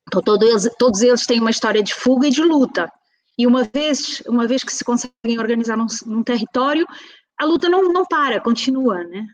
[0.07, 2.89] Então, todos eles, todos eles têm uma história de fuga e de luta.
[3.37, 6.87] E uma vez, uma vez que se conseguem organizar num, num território,
[7.37, 9.27] a luta não, não para, continua, né?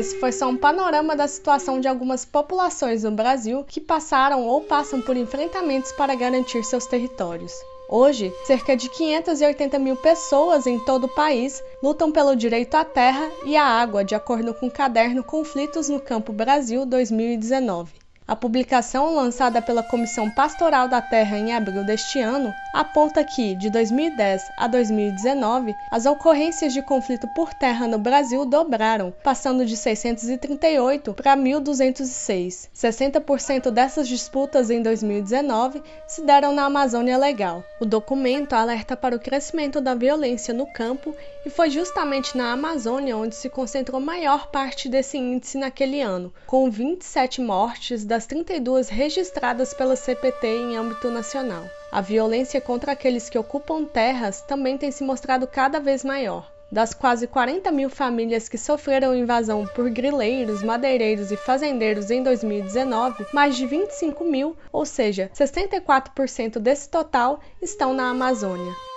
[0.00, 4.62] Esse foi só um panorama da situação de algumas populações no Brasil que passaram ou
[4.62, 7.52] passam por enfrentamentos para garantir seus territórios.
[7.86, 13.28] Hoje, cerca de 580 mil pessoas em todo o país lutam pelo direito à terra
[13.44, 17.92] e à água, de acordo com o caderno Conflitos no Campo Brasil 2019.
[18.30, 23.68] A publicação, lançada pela Comissão Pastoral da Terra em abril deste ano, aponta que, de
[23.70, 31.12] 2010 a 2019, as ocorrências de conflito por terra no Brasil dobraram, passando de 638
[31.14, 32.68] para 1.206.
[32.72, 37.64] 60% dessas disputas em 2019 se deram na Amazônia Legal.
[37.80, 41.12] O documento alerta para o crescimento da violência no campo
[41.44, 46.70] e foi justamente na Amazônia onde se concentrou maior parte desse índice naquele ano, com
[46.70, 51.64] 27 mortes das 32 registradas pela CPT em âmbito nacional.
[51.90, 56.50] A violência contra aqueles que ocupam terras também tem se mostrado cada vez maior.
[56.72, 63.26] Das quase 40 mil famílias que sofreram invasão por grileiros, madeireiros e fazendeiros em 2019,
[63.32, 68.89] mais de 25 mil, ou seja, 64% desse total, estão na Amazônia.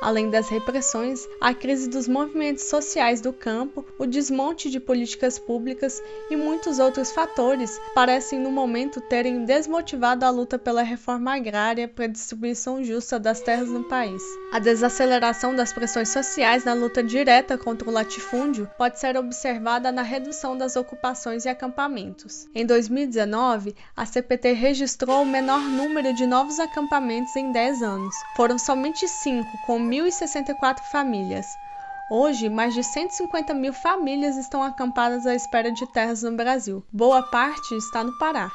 [0.00, 6.00] Além das repressões, a crise dos movimentos sociais do campo, o desmonte de políticas públicas
[6.30, 12.04] e muitos outros fatores parecem no momento terem desmotivado a luta pela reforma agrária para
[12.04, 14.22] a distribuição justa das terras no país.
[14.52, 20.02] A desaceleração das pressões sociais na luta direta contra o latifúndio pode ser observada na
[20.02, 22.46] redução das ocupações e acampamentos.
[22.54, 28.14] Em 2019, a CPT registrou o menor número de novos acampamentos em 10 anos.
[28.36, 31.46] Foram somente 5, com 1.064 famílias.
[32.10, 36.82] Hoje, mais de 150 mil famílias estão acampadas à espera de terras no Brasil.
[36.92, 38.50] Boa parte está no Pará.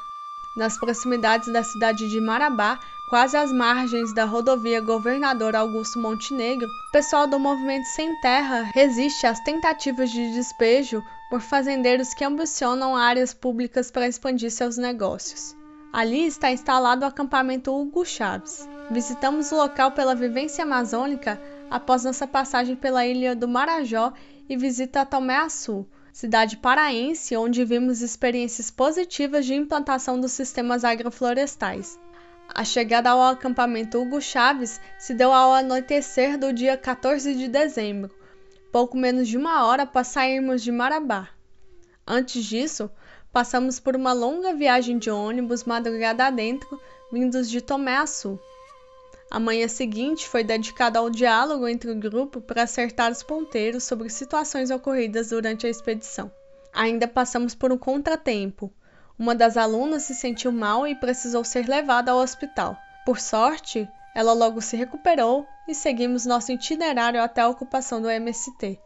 [0.56, 6.92] Nas proximidades da cidade de Marabá, quase às margens da rodovia Governador Augusto Montenegro, o
[6.92, 13.34] pessoal do movimento Sem Terra resiste às tentativas de despejo por fazendeiros que ambicionam áreas
[13.34, 15.63] públicas para expandir seus negócios.
[15.94, 18.68] Ali está instalado o acampamento Hugo Chaves.
[18.90, 24.12] Visitamos o local pela vivência amazônica após nossa passagem pela ilha do Marajó
[24.50, 30.84] e visita a Tomé Açu, cidade paraense onde vimos experiências positivas de implantação dos sistemas
[30.84, 32.00] agroflorestais.
[32.50, 38.10] A chegada ao acampamento Hugo Chaves se deu ao anoitecer do dia 14 de dezembro,
[38.72, 41.30] pouco menos de uma hora após sairmos de Marabá.
[42.06, 42.90] Antes disso,
[43.34, 46.80] Passamos por uma longa viagem de ônibus madrugada adentro,
[47.12, 48.40] vindos de Tomé Açu.
[49.32, 54.08] A manhã seguinte foi dedicada ao diálogo entre o grupo para acertar os ponteiros sobre
[54.12, 56.32] situações ocorridas durante a expedição.
[56.72, 58.72] Ainda passamos por um contratempo.
[59.18, 62.78] Uma das alunas se sentiu mal e precisou ser levada ao hospital.
[63.04, 68.80] Por sorte, ela logo se recuperou e seguimos nosso itinerário até a ocupação do MST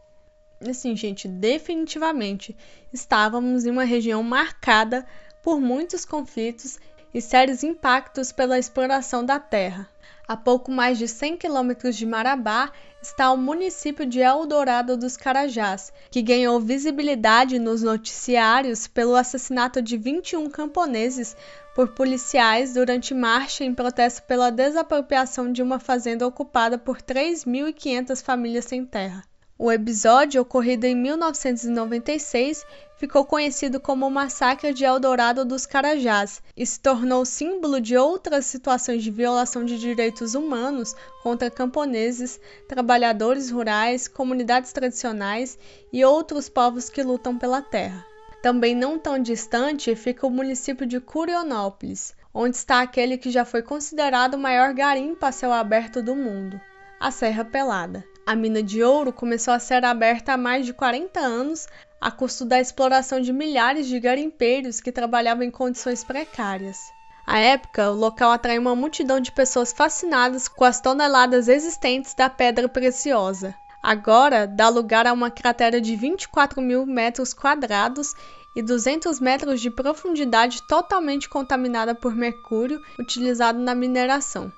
[0.60, 2.56] assim, gente, definitivamente
[2.92, 5.06] estávamos em uma região marcada
[5.42, 6.78] por muitos conflitos
[7.12, 9.88] e sérios impactos pela exploração da terra.
[10.26, 15.90] A pouco mais de 100 quilômetros de Marabá está o município de Eldorado dos Carajás,
[16.10, 21.34] que ganhou visibilidade nos noticiários pelo assassinato de 21 camponeses
[21.74, 28.66] por policiais durante marcha em protesto pela desapropriação de uma fazenda ocupada por 3.500 famílias
[28.66, 29.24] sem terra.
[29.60, 32.64] O episódio, ocorrido em 1996,
[32.96, 38.46] ficou conhecido como o Massacre de Eldorado dos Carajás e se tornou símbolo de outras
[38.46, 40.94] situações de violação de direitos humanos
[41.24, 45.58] contra camponeses, trabalhadores rurais, comunidades tradicionais
[45.92, 48.06] e outros povos que lutam pela terra.
[48.40, 53.62] Também não tão distante fica o município de Curionópolis, onde está aquele que já foi
[53.62, 56.60] considerado o maior garimpo a céu aberto do mundo,
[57.00, 58.04] a Serra Pelada.
[58.28, 61.66] A mina de ouro começou a ser aberta há mais de 40 anos,
[61.98, 66.92] a custo da exploração de milhares de garimpeiros que trabalhavam em condições precárias.
[67.26, 72.28] À época, o local atraiu uma multidão de pessoas fascinadas com as toneladas existentes da
[72.28, 73.54] pedra preciosa.
[73.82, 78.14] Agora, dá lugar a uma cratera de 24 mil metros quadrados
[78.54, 84.52] e 200 metros de profundidade totalmente contaminada por mercúrio utilizado na mineração.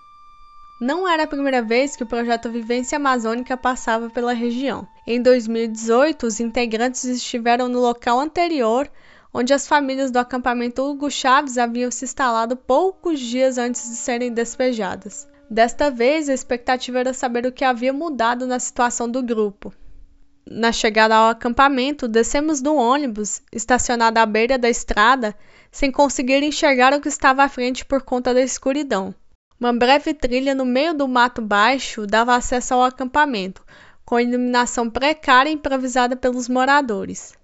[0.81, 4.89] Não era a primeira vez que o projeto Vivência Amazônica passava pela região.
[5.07, 8.91] Em 2018, os integrantes estiveram no local anterior,
[9.31, 14.33] onde as famílias do acampamento Hugo Chaves haviam se instalado poucos dias antes de serem
[14.33, 15.29] despejadas.
[15.51, 19.75] Desta vez, a expectativa era saber o que havia mudado na situação do grupo.
[20.51, 25.37] Na chegada ao acampamento, descemos do ônibus, estacionado à beira da estrada,
[25.71, 29.15] sem conseguir enxergar o que estava à frente por conta da escuridão.
[29.61, 33.63] Uma breve trilha no meio do mato baixo dava acesso ao acampamento,
[34.07, 37.35] com iluminação precária improvisada pelos moradores.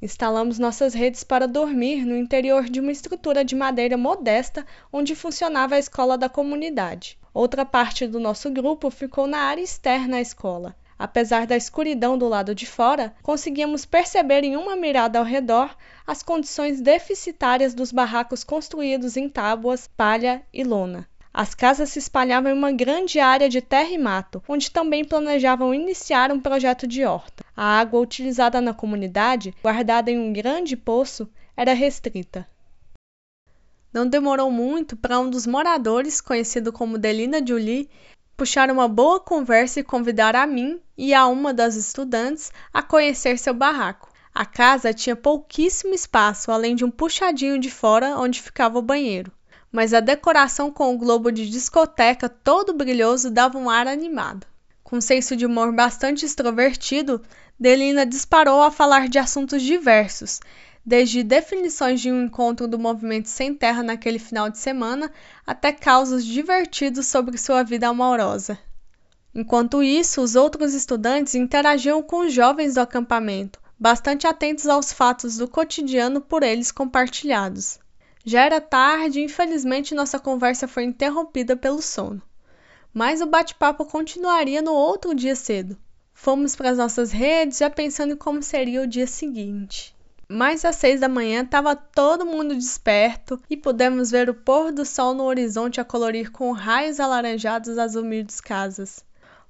[0.00, 5.74] Instalamos nossas redes para dormir no interior de uma estrutura de madeira modesta onde funcionava
[5.74, 7.18] a escola da comunidade.
[7.34, 10.76] Outra parte do nosso grupo ficou na área externa à escola.
[10.96, 15.76] Apesar da escuridão do lado de fora, conseguíamos perceber em uma mirada ao redor
[16.06, 21.08] as condições deficitárias dos barracos construídos em tábuas, palha e lona.
[21.34, 25.72] As casas se espalhavam em uma grande área de terra e mato, onde também planejavam
[25.72, 27.42] iniciar um projeto de horta.
[27.56, 31.26] A água utilizada na comunidade, guardada em um grande poço,
[31.56, 32.46] era restrita.
[33.94, 37.88] Não demorou muito para um dos moradores, conhecido como Delina Julie,
[38.36, 43.38] puxar uma boa conversa e convidar a mim e a uma das estudantes a conhecer
[43.38, 44.12] seu barraco.
[44.34, 49.32] A casa tinha pouquíssimo espaço, além de um puxadinho de fora onde ficava o banheiro
[49.72, 54.46] mas a decoração com o globo de discoteca todo brilhoso dava um ar animado.
[54.84, 57.22] Com senso de humor bastante extrovertido,
[57.58, 60.40] Delina disparou a falar de assuntos diversos,
[60.84, 65.10] desde definições de um encontro do movimento sem terra naquele final de semana
[65.46, 68.58] até causos divertidos sobre sua vida amorosa.
[69.34, 75.38] Enquanto isso, os outros estudantes interagiam com os jovens do acampamento, bastante atentos aos fatos
[75.38, 77.78] do cotidiano por eles compartilhados.
[78.24, 82.22] Já era tarde e infelizmente nossa conversa foi interrompida pelo sono.
[82.94, 85.76] Mas o bate-papo continuaria no outro dia cedo.
[86.14, 89.92] Fomos para as nossas redes já pensando em como seria o dia seguinte.
[90.28, 94.84] Mais às seis da manhã estava todo mundo desperto e pudemos ver o pôr do
[94.86, 99.04] sol no horizonte a colorir com raios alaranjados as humildes casas.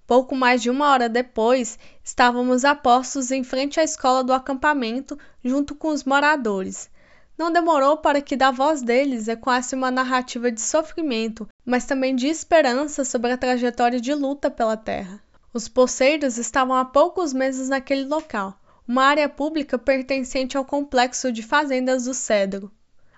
[0.06, 5.18] Pouco mais de uma hora depois, estávamos a postos em frente à escola do acampamento,
[5.44, 6.90] junto com os moradores,
[7.36, 12.28] não demorou para que da voz deles ecoasse uma narrativa de sofrimento, mas também de
[12.28, 15.20] esperança sobre a trajetória de luta pela terra.
[15.52, 21.42] Os poceiros estavam há poucos meses naquele local, uma área pública pertencente ao complexo de
[21.42, 22.70] fazendas do Cedro.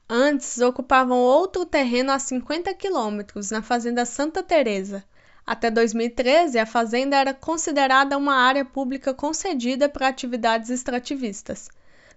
[0.08, 5.04] Antes ocupavam outro terreno a 50 quilômetros, na fazenda Santa Teresa.
[5.46, 11.68] Até 2013, a fazenda era considerada uma área pública concedida para atividades extrativistas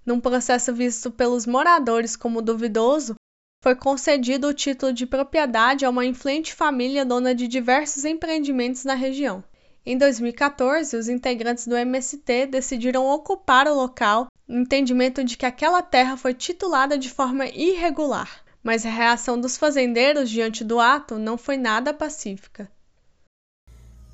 [0.08, 3.14] num processo visto pelos moradores como duvidoso,
[3.62, 8.94] foi concedido o título de propriedade a uma influente família dona de diversos empreendimentos na
[8.94, 9.44] região.
[9.86, 15.82] Em 2014, os integrantes do MST decidiram ocupar o local no entendimento de que aquela
[15.82, 21.38] terra foi titulada de forma irregular, mas a reação dos fazendeiros diante do ato não
[21.38, 22.72] foi nada pacífica.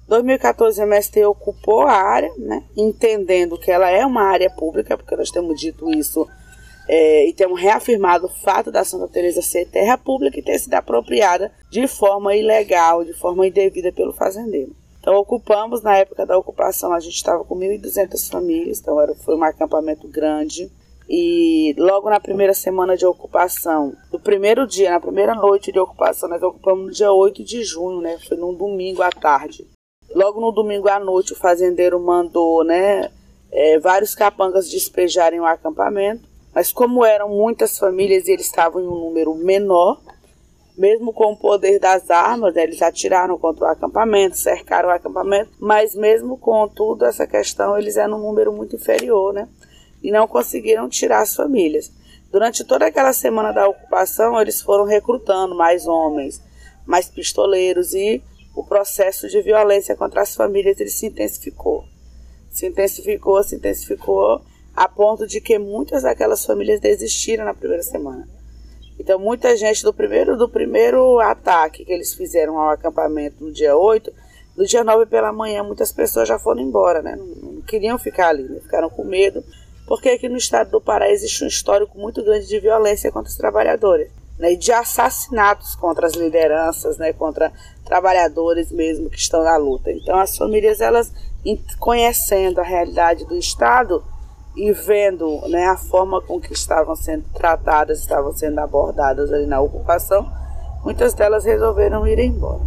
[0.08, 5.16] 2014 o MST ocupou a área, né, entendendo que ela é uma área pública, porque
[5.16, 6.28] nós temos dito isso
[6.88, 10.74] é, e temos reafirmado o fato da Santa Teresa ser terra pública e ter sido
[10.74, 14.76] apropriada de forma ilegal, de forma indevida pelo fazendeiro.
[15.00, 19.36] Então ocupamos, na época da ocupação, a gente estava com 1.200 famílias, então era, foi
[19.36, 20.72] um acampamento grande.
[21.10, 26.30] E logo na primeira semana de ocupação, no primeiro dia, na primeira noite de ocupação,
[26.30, 28.18] nós ocupamos no dia 8 de junho, né?
[28.26, 29.68] Foi num domingo à tarde.
[30.14, 33.10] Logo no domingo à noite, o fazendeiro mandou né,
[33.52, 38.88] é, vários capangas despejarem o acampamento, mas como eram muitas famílias e eles estavam em
[38.88, 40.00] um número menor,
[40.78, 45.52] mesmo com o poder das armas, né, eles atiraram contra o acampamento, cercaram o acampamento,
[45.60, 49.48] mas mesmo com tudo essa questão, eles eram um número muito inferior, né?
[50.02, 51.92] E não conseguiram tirar as famílias.
[52.32, 56.42] Durante toda aquela semana da ocupação, eles foram recrutando mais homens,
[56.86, 58.22] mais pistoleiros e
[58.54, 61.86] o processo de violência contra as famílias ele se intensificou.
[62.50, 64.42] Se intensificou, se intensificou,
[64.76, 68.28] a ponto de que muitas daquelas famílias desistiram na primeira semana.
[69.00, 73.76] Então, muita gente do primeiro, do primeiro ataque que eles fizeram ao acampamento no dia
[73.76, 74.14] 8,
[74.56, 77.16] no dia 9 pela manhã, muitas pessoas já foram embora, né?
[77.16, 78.60] Não, não queriam ficar ali, né?
[78.62, 79.44] ficaram com medo,
[79.88, 83.38] porque aqui no estado do Pará existe um histórico muito grande de violência contra os
[83.38, 84.10] trabalhadores.
[84.38, 87.54] Né, e de assassinatos contra as lideranças, né, contra
[87.84, 89.92] trabalhadores mesmo que estão na luta.
[89.92, 91.12] Então as famílias elas
[91.80, 94.04] conhecendo a realidade do Estado
[94.56, 99.60] e vendo né, a forma com que estavam sendo tratadas, estavam sendo abordadas ali na
[99.60, 100.32] ocupação,
[100.84, 102.62] muitas delas resolveram ir embora.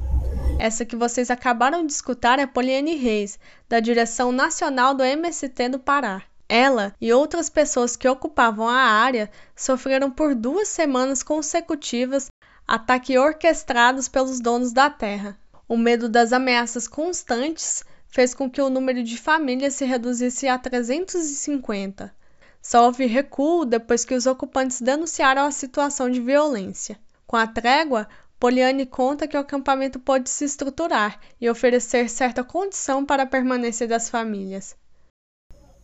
[0.59, 3.39] Essa que vocês acabaram de escutar é Poliane Reis,
[3.69, 6.23] da direção nacional do MST do Pará.
[6.49, 12.29] Ela e outras pessoas que ocupavam a área sofreram por duas semanas consecutivas
[12.67, 15.39] ataques orquestrados pelos donos da terra.
[15.69, 20.59] O medo das ameaças constantes fez com que o número de famílias se reduzisse a
[20.59, 22.15] 350.
[22.63, 26.99] Só houve recuo depois que os ocupantes denunciaram a situação de violência.
[27.27, 28.09] Com a trégua,
[28.39, 33.87] Poliane conta que o acampamento pôde se estruturar e oferecer certa condição para a permanência
[33.87, 34.77] das famílias.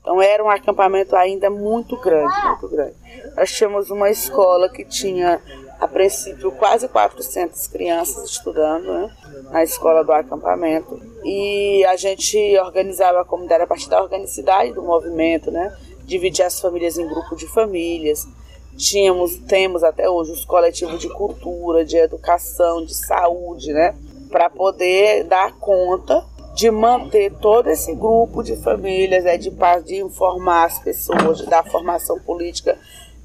[0.01, 2.97] Então era um acampamento ainda muito grande, muito grande.
[3.37, 5.41] Nós tínhamos uma escola que tinha
[5.83, 9.11] a princípio quase 400 crianças estudando né,
[9.51, 14.81] na escola do acampamento e a gente organizava a comunidade a partir da organicidade do
[14.81, 18.29] movimento, né, dividir as famílias em grupos de famílias.
[18.77, 23.93] Tínhamos, temos até hoje os coletivos de cultura, de educação, de saúde, né,
[24.31, 26.25] para poder dar conta
[26.55, 29.51] de manter todo esse grupo de famílias, né, de,
[29.85, 32.79] de informar as pessoas, de dar formação política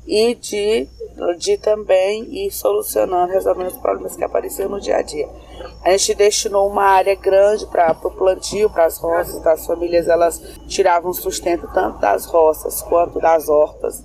[0.08, 0.88] e de,
[1.38, 5.28] de também ir solucionando, resolvendo os problemas que apareciam no dia a dia.
[5.84, 10.41] A gente destinou uma área grande para o plantio, para as roças, as famílias elas
[10.68, 14.01] tiravam sustento tanto das roças quanto das hortas,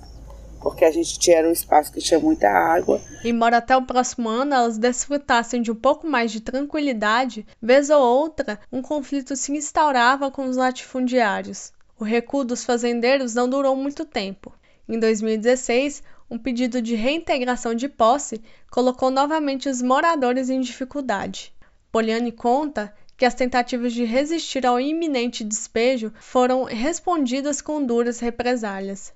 [0.61, 2.99] porque a gente tinha um espaço que tinha muita água.
[3.23, 8.01] Embora até o próximo ano elas desfrutassem de um pouco mais de tranquilidade, vez ou
[8.01, 11.71] outra um conflito se instaurava com os latifundiários.
[11.97, 14.51] O recuo dos fazendeiros não durou muito tempo.
[14.87, 21.53] Em 2016, um pedido de reintegração de posse colocou novamente os moradores em dificuldade.
[21.91, 29.13] Poliane conta que as tentativas de resistir ao iminente despejo foram respondidas com duras represálias.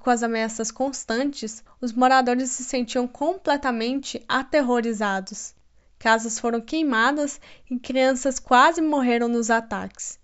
[0.00, 5.54] Com as ameaças constantes, os moradores se sentiam completamente aterrorizados.
[5.98, 7.40] Casas foram queimadas
[7.70, 10.18] e crianças quase morreram nos ataques.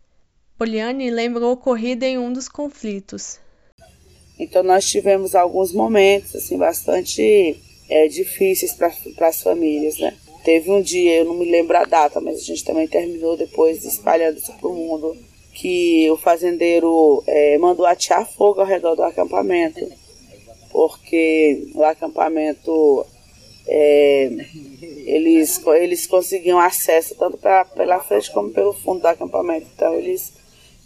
[0.59, 3.41] Poliane lembra o ocorrido em um dos conflitos.
[4.43, 7.57] Então nós tivemos alguns momentos assim bastante
[7.89, 10.15] é, difíceis para as famílias, né?
[10.45, 13.85] Teve um dia, eu não me lembro a data, mas a gente também terminou depois
[13.85, 15.17] espalhando isso para o mundo,
[15.55, 19.87] que o fazendeiro é, mandou atear fogo ao redor do acampamento,
[20.73, 23.07] porque o acampamento
[23.69, 24.31] é,
[25.07, 29.67] eles, eles conseguiam acesso tanto pra, pela frente como pelo fundo do acampamento.
[29.77, 30.33] Então eles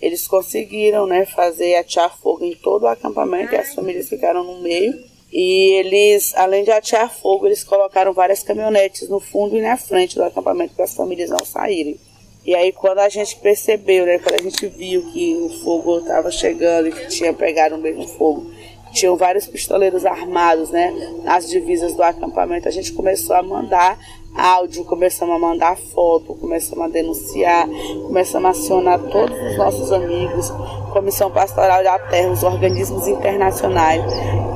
[0.07, 4.61] eles conseguiram né, fazer atear fogo em todo o acampamento e as famílias ficaram no
[4.61, 4.95] meio.
[5.33, 10.15] E eles, além de atear fogo, eles colocaram várias caminhonetes no fundo e na frente
[10.15, 11.99] do acampamento para as famílias não saírem.
[12.45, 16.31] E aí quando a gente percebeu, né, quando a gente viu que o fogo estava
[16.31, 18.49] chegando e que tinha pegado o mesmo fogo,
[18.93, 20.95] tinham vários pistoleiros armados, né,
[21.25, 23.99] nas divisas do acampamento, a gente começou a mandar
[24.37, 27.67] áudio, começamos a mandar foto, começamos a denunciar,
[28.07, 30.53] começamos a acionar todos os nossos amigos,
[30.93, 34.03] Comissão Pastoral da Terra, os organismos internacionais.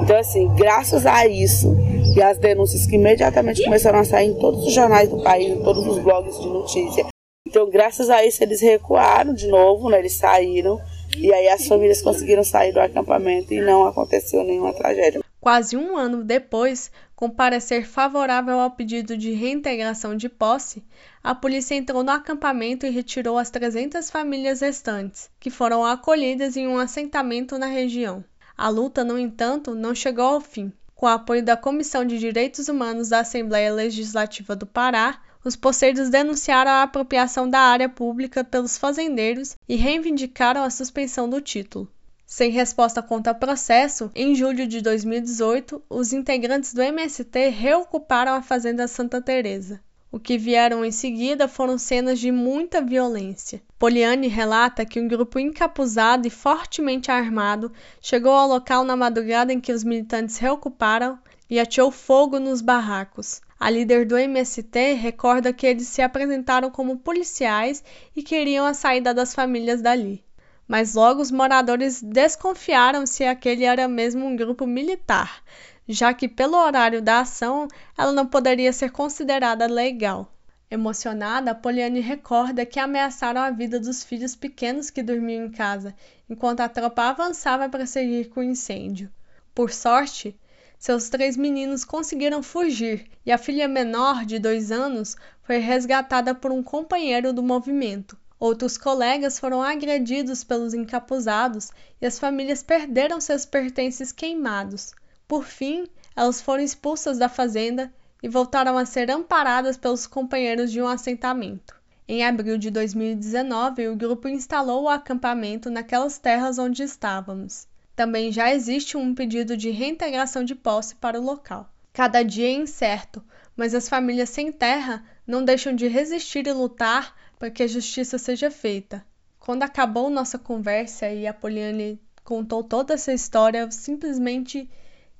[0.03, 1.75] Então, assim, graças a isso
[2.15, 5.63] e as denúncias que imediatamente começaram a sair em todos os jornais do país, em
[5.63, 7.07] todos os blogs de notícia.
[7.47, 9.99] Então, graças a isso, eles recuaram de novo, né?
[9.99, 10.79] Eles saíram
[11.17, 15.21] e aí as famílias conseguiram sair do acampamento e não aconteceu nenhuma tragédia.
[15.41, 16.91] Quase um ano depois,
[17.21, 20.83] com parecer favorável ao pedido de reintegração de posse,
[21.23, 26.67] a polícia entrou no acampamento e retirou as 300 famílias restantes, que foram acolhidas em
[26.67, 28.25] um assentamento na região.
[28.57, 30.73] A luta, no entanto, não chegou ao fim.
[30.95, 36.09] Com o apoio da Comissão de Direitos Humanos da Assembleia Legislativa do Pará, os poceiros
[36.09, 41.87] denunciaram a apropriação da área pública pelos fazendeiros e reivindicaram a suspensão do título.
[42.33, 48.87] Sem resposta ao processo, em julho de 2018, os integrantes do MST reocuparam a fazenda
[48.87, 49.81] Santa Teresa.
[50.13, 53.61] O que vieram em seguida foram cenas de muita violência.
[53.77, 59.61] Poliane relata que um grupo encapuzado e fortemente armado chegou ao local na madrugada em
[59.61, 61.19] que os militantes reocuparam
[61.51, 63.41] e ateou fogo nos barracos.
[63.59, 67.83] A líder do MST recorda que eles se apresentaram como policiais
[68.15, 70.25] e queriam a saída das famílias dali.
[70.71, 75.43] Mas logo os moradores desconfiaram se aquele era mesmo um grupo militar,
[75.89, 77.67] já que, pelo horário da ação,
[77.99, 80.33] ela não poderia ser considerada legal.
[80.71, 85.93] Emocionada, Poliane recorda que ameaçaram a vida dos filhos pequenos que dormiam em casa,
[86.29, 89.11] enquanto a tropa avançava para seguir com o incêndio.
[89.53, 90.39] Por sorte,
[90.79, 96.53] seus três meninos conseguiram fugir e a filha menor, de dois anos, foi resgatada por
[96.53, 98.17] um companheiro do movimento.
[98.41, 101.71] Outros colegas foram agredidos pelos encapuzados
[102.01, 104.95] e as famílias perderam seus pertences queimados.
[105.29, 105.87] Por fim,
[106.17, 111.79] elas foram expulsas da fazenda e voltaram a ser amparadas pelos companheiros de um assentamento.
[112.09, 117.69] Em abril de 2019, o grupo instalou o acampamento naquelas terras onde estávamos.
[117.95, 121.71] Também já existe um pedido de reintegração de posse para o local.
[121.93, 123.23] Cada dia é incerto,
[123.55, 128.19] mas as famílias sem terra não deixam de resistir e lutar para que a justiça
[128.19, 129.05] seja feita.
[129.41, 134.71] Quando acabou nossa conversa e a Poliane contou toda essa história, eu simplesmente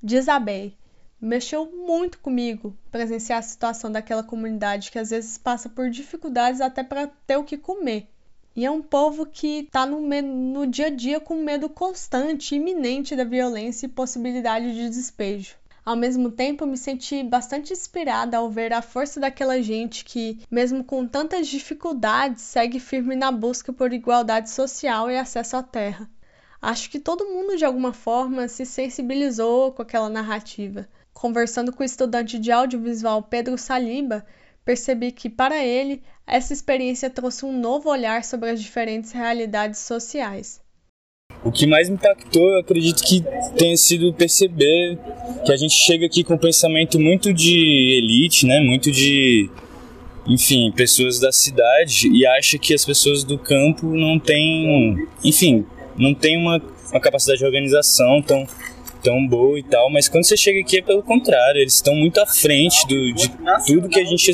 [0.03, 0.75] Desabei.
[1.21, 6.83] Mexeu muito comigo presenciar a situação daquela comunidade que às vezes passa por dificuldades até
[6.83, 8.07] para ter o que comer.
[8.55, 13.15] E é um povo que está no, no dia a dia com medo constante, iminente
[13.15, 15.55] da violência e possibilidade de despejo.
[15.83, 20.83] Ao mesmo tempo, me senti bastante inspirada ao ver a força daquela gente que, mesmo
[20.83, 26.09] com tantas dificuldades, segue firme na busca por igualdade social e acesso à terra
[26.61, 30.87] acho que todo mundo de alguma forma se sensibilizou com aquela narrativa.
[31.11, 34.25] Conversando com o estudante de audiovisual Pedro Saliba,
[34.63, 40.60] percebi que para ele essa experiência trouxe um novo olhar sobre as diferentes realidades sociais.
[41.43, 43.23] O que mais me impactou, eu acredito que
[43.57, 44.97] tenha sido perceber
[45.43, 48.59] que a gente chega aqui com um pensamento muito de elite, né?
[48.59, 49.49] Muito de,
[50.27, 55.65] enfim, pessoas da cidade e acha que as pessoas do campo não têm, enfim,
[55.97, 56.61] não tem uma,
[56.91, 58.45] uma capacidade de organização tão,
[59.01, 62.19] tão boa e tal, mas quando você chega aqui é pelo contrário, eles estão muito
[62.19, 63.29] à frente do, de
[63.65, 64.31] tudo que a gente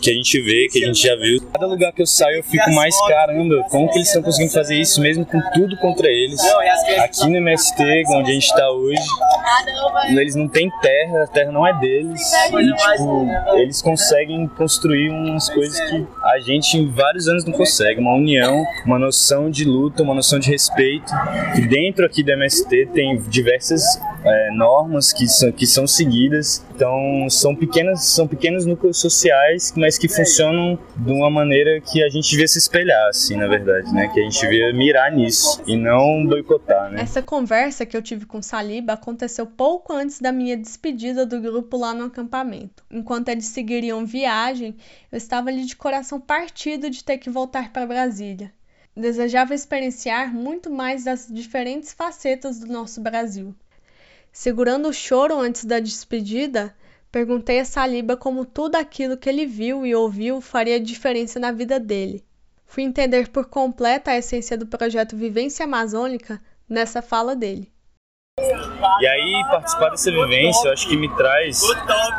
[0.00, 1.40] que a gente vê, que a gente já viu.
[1.52, 4.76] Cada lugar que eu saio eu fico mais caramba, como que eles estão conseguindo fazer
[4.76, 6.40] isso mesmo com tudo contra eles?
[7.00, 9.00] Aqui no MST, onde a gente está hoje,
[10.08, 12.20] eles não têm terra, a terra não é deles.
[12.52, 18.00] E, tipo, eles conseguem construir umas coisas que a gente em vários anos não consegue.
[18.00, 21.12] Uma união, uma noção de luta, uma noção de respeito.
[21.56, 23.79] E dentro aqui do MST tem diversas
[24.24, 26.64] é, normas que são, que são seguidas.
[26.74, 32.08] Então são pequenas, são pequenos núcleos sociais, mas que funcionam de uma maneira que a
[32.08, 34.08] gente devia se espelhar, assim, na verdade, né?
[34.08, 37.02] Que a gente devia mirar nisso e não boicotar, né?
[37.02, 41.76] Essa conversa que eu tive com Saliba aconteceu pouco antes da minha despedida do grupo
[41.76, 42.84] lá no acampamento.
[42.90, 44.76] Enquanto eles seguiriam viagem,
[45.10, 48.52] eu estava ali de coração partido de ter que voltar para Brasília.
[48.96, 53.54] Desejava experienciar muito mais das diferentes facetas do nosso Brasil.
[54.32, 56.74] Segurando o choro antes da despedida,
[57.10, 61.80] perguntei a Saliba como tudo aquilo que ele viu e ouviu faria diferença na vida
[61.80, 62.24] dele.
[62.64, 67.72] Fui entender por completa a essência do projeto Vivência Amazônica nessa fala dele.
[69.00, 71.62] E aí, participar dessa vivência, eu acho que me traz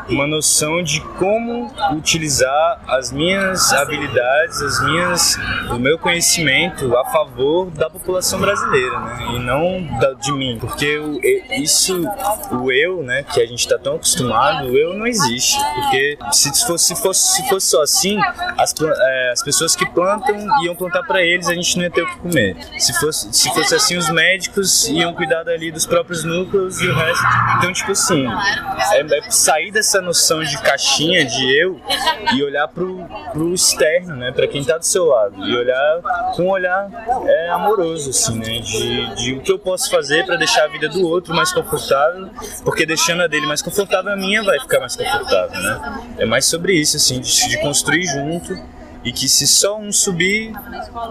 [0.09, 5.37] uma noção de como utilizar as minhas habilidades, as minhas,
[5.69, 9.27] o meu conhecimento a favor da população brasileira, né?
[9.35, 10.99] E não da, de mim, porque
[11.57, 12.03] isso,
[12.51, 16.65] o eu, né, que a gente está tão acostumado, o eu não existe, porque se
[16.65, 18.19] fosse, se fosse, se fosse só assim,
[18.57, 22.01] as, é, as pessoas que plantam iam plantar para eles, a gente não ia ter
[22.01, 22.57] o que comer.
[22.79, 26.95] Se fosse, se fosse assim, os médicos iam cuidar dali dos próprios núcleos e o
[26.95, 27.23] resto.
[27.57, 28.25] Então, tipo assim,
[28.93, 31.79] é, é sair dessa noção de caixinha, de eu,
[32.35, 34.31] e olhar pro, pro externo, né?
[34.31, 35.35] Pra quem tá do seu lado.
[35.45, 36.01] E olhar
[36.35, 36.89] com um olhar
[37.25, 38.59] é, amoroso, assim, né?
[38.59, 42.29] De, de o que eu posso fazer para deixar a vida do outro mais confortável,
[42.63, 46.13] porque deixando a dele mais confortável, a minha vai ficar mais confortável, né?
[46.17, 48.57] É mais sobre isso, assim, de, de construir junto
[49.03, 50.51] e que se só um subir,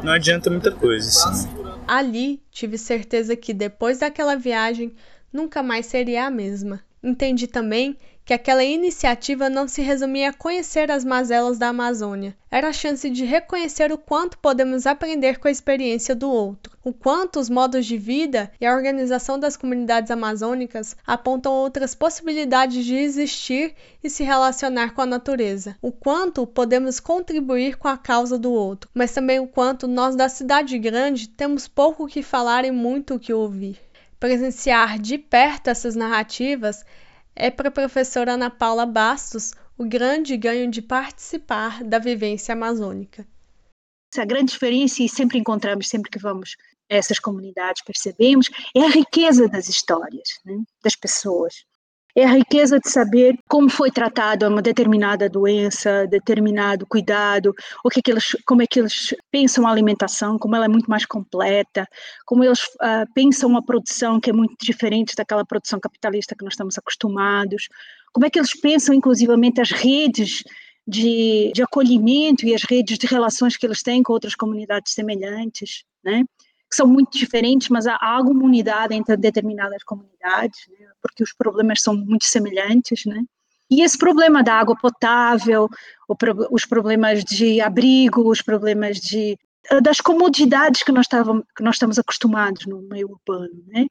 [0.02, 1.59] não adianta muita coisa, assim.
[1.92, 4.94] Ali tive certeza que depois daquela viagem
[5.32, 6.84] nunca mais seria a mesma.
[7.02, 7.96] Entendi também
[8.30, 12.32] que aquela iniciativa não se resumia a conhecer as mazelas da Amazônia.
[12.48, 16.92] Era a chance de reconhecer o quanto podemos aprender com a experiência do outro, o
[16.92, 22.94] quanto os modos de vida e a organização das comunidades amazônicas apontam outras possibilidades de
[22.94, 28.52] existir e se relacionar com a natureza, o quanto podemos contribuir com a causa do
[28.52, 32.70] outro, mas também o quanto nós da cidade grande temos pouco o que falar e
[32.70, 33.76] muito o que ouvir.
[34.20, 36.84] Presenciar de perto essas narrativas
[37.40, 43.26] é para a professora Ana Paula Bastos o grande ganho de participar da vivência amazônica.
[44.18, 46.56] A grande diferença, e sempre encontramos, sempre que vamos
[46.90, 51.64] a essas comunidades, percebemos, é a riqueza das histórias, né, das pessoas
[52.20, 57.54] é a riqueza de saber como foi tratada uma determinada doença, determinado cuidado,
[57.84, 60.68] o que, é que eles, como é que eles pensam a alimentação, como ela é
[60.68, 61.86] muito mais completa,
[62.26, 66.52] como eles uh, pensam a produção que é muito diferente daquela produção capitalista que nós
[66.52, 67.68] estamos acostumados,
[68.12, 70.42] como é que eles pensam inclusivamente as redes
[70.86, 75.84] de, de acolhimento e as redes de relações que eles têm com outras comunidades semelhantes,
[76.04, 76.24] né?
[76.70, 80.86] Que são muito diferentes, mas há, alguma unidade entre determinadas comunidades, né?
[81.02, 83.22] porque os problemas são muito semelhantes, né?
[83.70, 85.68] E esse problema da água potável,
[86.50, 89.38] os problemas de abrigo, os problemas de
[89.82, 93.86] das comodidades que nós, estávamos, que nós estamos acostumados no meio urbano, né?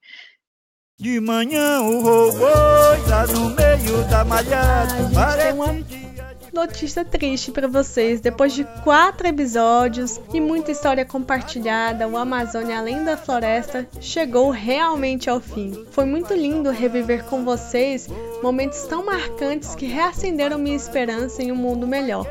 [0.99, 5.09] De manhã o robô está no meio da malhada.
[5.13, 6.18] Parece
[6.53, 8.21] notícia triste para vocês.
[8.21, 15.29] Depois de quatro episódios e muita história compartilhada, o Amazônia Além da Floresta chegou realmente
[15.29, 15.85] ao fim.
[15.91, 18.07] Foi muito lindo reviver com vocês
[18.41, 22.25] momentos tão marcantes que reacenderam minha esperança em um mundo melhor.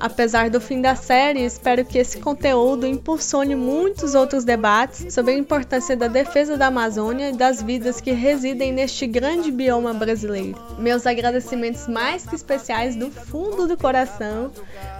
[0.00, 5.36] Apesar do fim da série, espero que esse conteúdo impulsione muitos outros debates sobre a
[5.38, 10.58] importância da defesa da Amazônia e das vidas que residem neste grande bioma brasileiro.
[10.78, 14.50] Meus agradecimentos mais que especiais do fundo do coração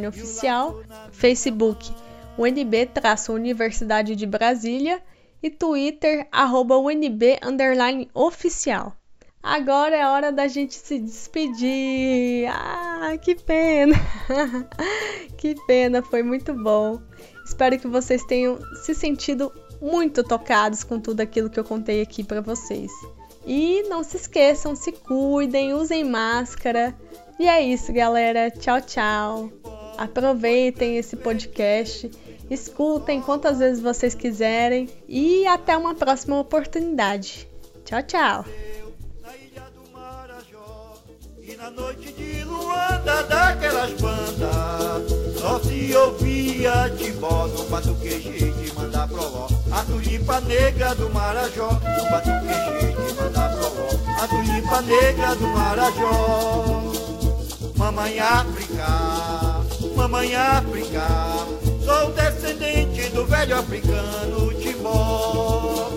[0.07, 0.81] oficial,
[1.11, 1.91] Facebook,
[2.37, 5.01] UNB-Universidade de Brasília
[5.41, 7.39] e Twitter, arroba UNB
[8.13, 8.95] oficial.
[9.43, 12.47] Agora é hora da gente se despedir.
[12.47, 13.95] Ah, que pena!
[15.37, 17.01] que pena, foi muito bom.
[17.45, 22.23] Espero que vocês tenham se sentido muito tocados com tudo aquilo que eu contei aqui
[22.23, 22.89] para vocês.
[23.45, 26.95] E não se esqueçam, se cuidem, usem máscara.
[27.43, 28.49] E é isso, galera.
[28.49, 29.51] Tchau, tchau.
[29.97, 32.09] Aproveitem esse podcast,
[32.49, 37.45] escutem quantas vezes vocês quiserem e até uma próxima oportunidade.
[37.83, 38.45] Tchau, tchau.
[41.75, 49.83] noite de Luanda daquelas bandas Só se ouvia tibó no batuqueje de mandar proló A
[49.85, 53.89] tulipa negra do Marajó No batuqueje de mandar proló
[54.21, 56.92] A tulipa negra do Marajó
[57.83, 58.87] Mamãe África,
[59.93, 61.05] mamãe África
[61.83, 65.91] Sou descendente do velho africano Timbó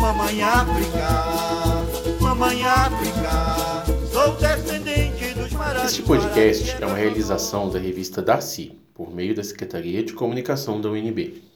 [0.00, 5.52] Mamãe África, mamãe África Sou descendente dos
[5.84, 10.88] Este podcast é uma realização da revista Darcy, por meio da Secretaria de Comunicação da
[10.88, 11.51] UNB.